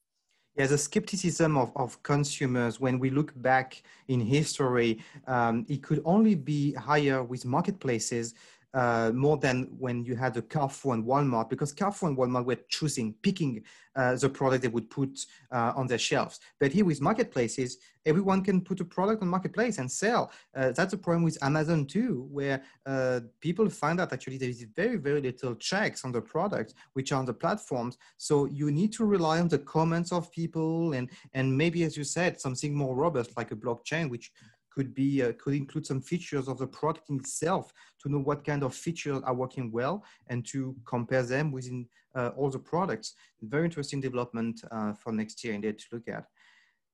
Yeah, 0.57 0.67
the 0.67 0.79
skepticism 0.79 1.57
of, 1.57 1.73
of 1.75 2.01
consumers, 2.05 2.79
when 2.79 3.01
we 3.01 3.11
look 3.11 3.33
back 3.43 3.83
in 4.07 4.21
history, 4.21 5.01
um, 5.27 5.67
it 5.69 5.83
could 5.83 6.01
only 6.05 6.37
be 6.37 6.75
higher 6.75 7.25
with 7.25 7.45
marketplaces 7.45 8.35
uh, 8.75 9.13
more 9.15 9.37
than 9.37 9.69
when 9.79 10.05
you 10.05 10.17
had 10.17 10.35
the 10.35 10.43
Carrefour 10.43 10.95
and 10.95 11.05
Walmart, 11.05 11.49
because 11.49 11.73
Carrefour 11.73 12.09
and 12.09 12.19
Walmart 12.19 12.45
were 12.45 12.59
choosing, 12.69 13.15
picking 13.23 13.63
uh, 13.97 14.17
the 14.17 14.29
product 14.29 14.63
they 14.63 14.69
would 14.69 14.91
put 14.91 15.25
uh, 15.53 15.73
on 15.77 15.87
their 15.87 15.99
shelves. 15.99 16.41
But 16.59 16.73
here 16.73 16.85
with 16.85 17.01
marketplaces, 17.01 17.79
everyone 18.05 18.43
can 18.43 18.61
put 18.61 18.81
a 18.81 18.85
product 18.85 19.23
on 19.23 19.29
marketplace 19.29 19.79
and 19.79 19.91
sell. 19.91 20.33
Uh, 20.55 20.73
that's 20.73 20.93
a 20.93 20.99
problem 20.99 21.23
with 21.23 21.43
Amazon 21.43 21.87
too, 21.87 22.27
where 22.31 22.63
uh, 22.85 23.21
people 23.41 23.69
find 23.71 24.01
out 24.01 24.13
actually 24.13 24.39
there 24.39 24.49
is 24.49 24.67
very, 24.75 24.97
very 24.97 25.21
little 25.21 25.55
checks 25.55 26.05
on 26.05 26.13
the 26.13 26.21
product, 26.21 26.75
which 26.95 27.13
are 27.13 27.21
on 27.21 27.25
the 27.25 27.33
platforms. 27.33 27.97
So 28.17 28.47
you 28.47 28.73
need 28.73 28.93
to 28.95 29.05
rely 29.05 29.39
on 29.39 29.49
the 29.49 29.59
comments 29.59 30.13
of 30.13 30.31
people 30.33 30.93
and, 30.95 31.09
and 31.33 31.57
maybe, 31.57 31.85
as 31.85 31.97
you 31.97 32.05
said, 32.05 32.41
something 32.41 32.75
more 32.75 32.97
robust 32.97 33.37
like 33.37 33.53
a 33.53 33.57
blockchain, 33.57 34.11
which 34.11 34.33
could 34.75 34.95
be 34.95 35.23
uh, 35.23 35.33
could 35.39 35.55
include 35.55 35.87
some 35.87 36.01
features 36.01 36.49
of 36.49 36.59
the 36.59 36.67
product 36.67 37.09
itself 37.11 37.73
to 38.01 38.09
know 38.09 38.19
what 38.19 38.45
kind 38.45 38.63
of 38.63 38.75
features 38.75 39.23
are 39.25 39.35
working 39.35 39.71
well 39.71 40.05
and 40.29 40.45
to 40.47 40.75
compare 40.85 41.23
them 41.23 41.53
within 41.53 41.87
uh, 42.15 42.31
all 42.37 42.51
the 42.51 42.59
products. 42.59 43.15
Very 43.43 43.65
interesting 43.67 44.01
development 44.01 44.61
uh, 44.71 44.93
for 44.95 45.13
next 45.13 45.45
year 45.45 45.55
indeed 45.55 45.79
to 45.79 45.87
look 45.93 46.09
at. 46.09 46.25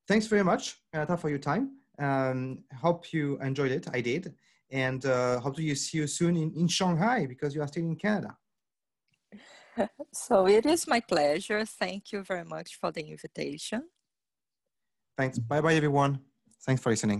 Thanks 0.06 0.26
very 0.26 0.44
much, 0.44 0.76
Renata, 0.92 1.16
for 1.16 1.30
your 1.30 1.38
time. 1.38 1.64
Um, 1.98 2.64
hope 2.78 3.12
you 3.12 3.38
enjoyed 3.40 3.72
it. 3.72 3.86
I 3.92 4.00
did. 4.00 4.34
And 4.70 5.04
uh, 5.04 5.40
hope 5.40 5.56
to 5.56 5.74
see 5.74 5.98
you 5.98 6.06
soon 6.06 6.36
in, 6.36 6.52
in 6.54 6.68
Shanghai 6.68 7.26
because 7.26 7.54
you 7.54 7.62
are 7.62 7.68
still 7.68 7.84
in 7.84 7.96
Canada. 7.96 8.36
So 10.12 10.46
it 10.46 10.66
is 10.66 10.86
my 10.86 11.00
pleasure. 11.00 11.64
Thank 11.64 12.12
you 12.12 12.22
very 12.22 12.44
much 12.44 12.76
for 12.80 12.90
the 12.92 13.02
invitation. 13.02 13.82
Thanks. 15.16 15.38
Bye 15.38 15.60
bye, 15.60 15.74
everyone. 15.74 16.20
Thanks 16.66 16.82
for 16.82 16.90
listening. 16.90 17.18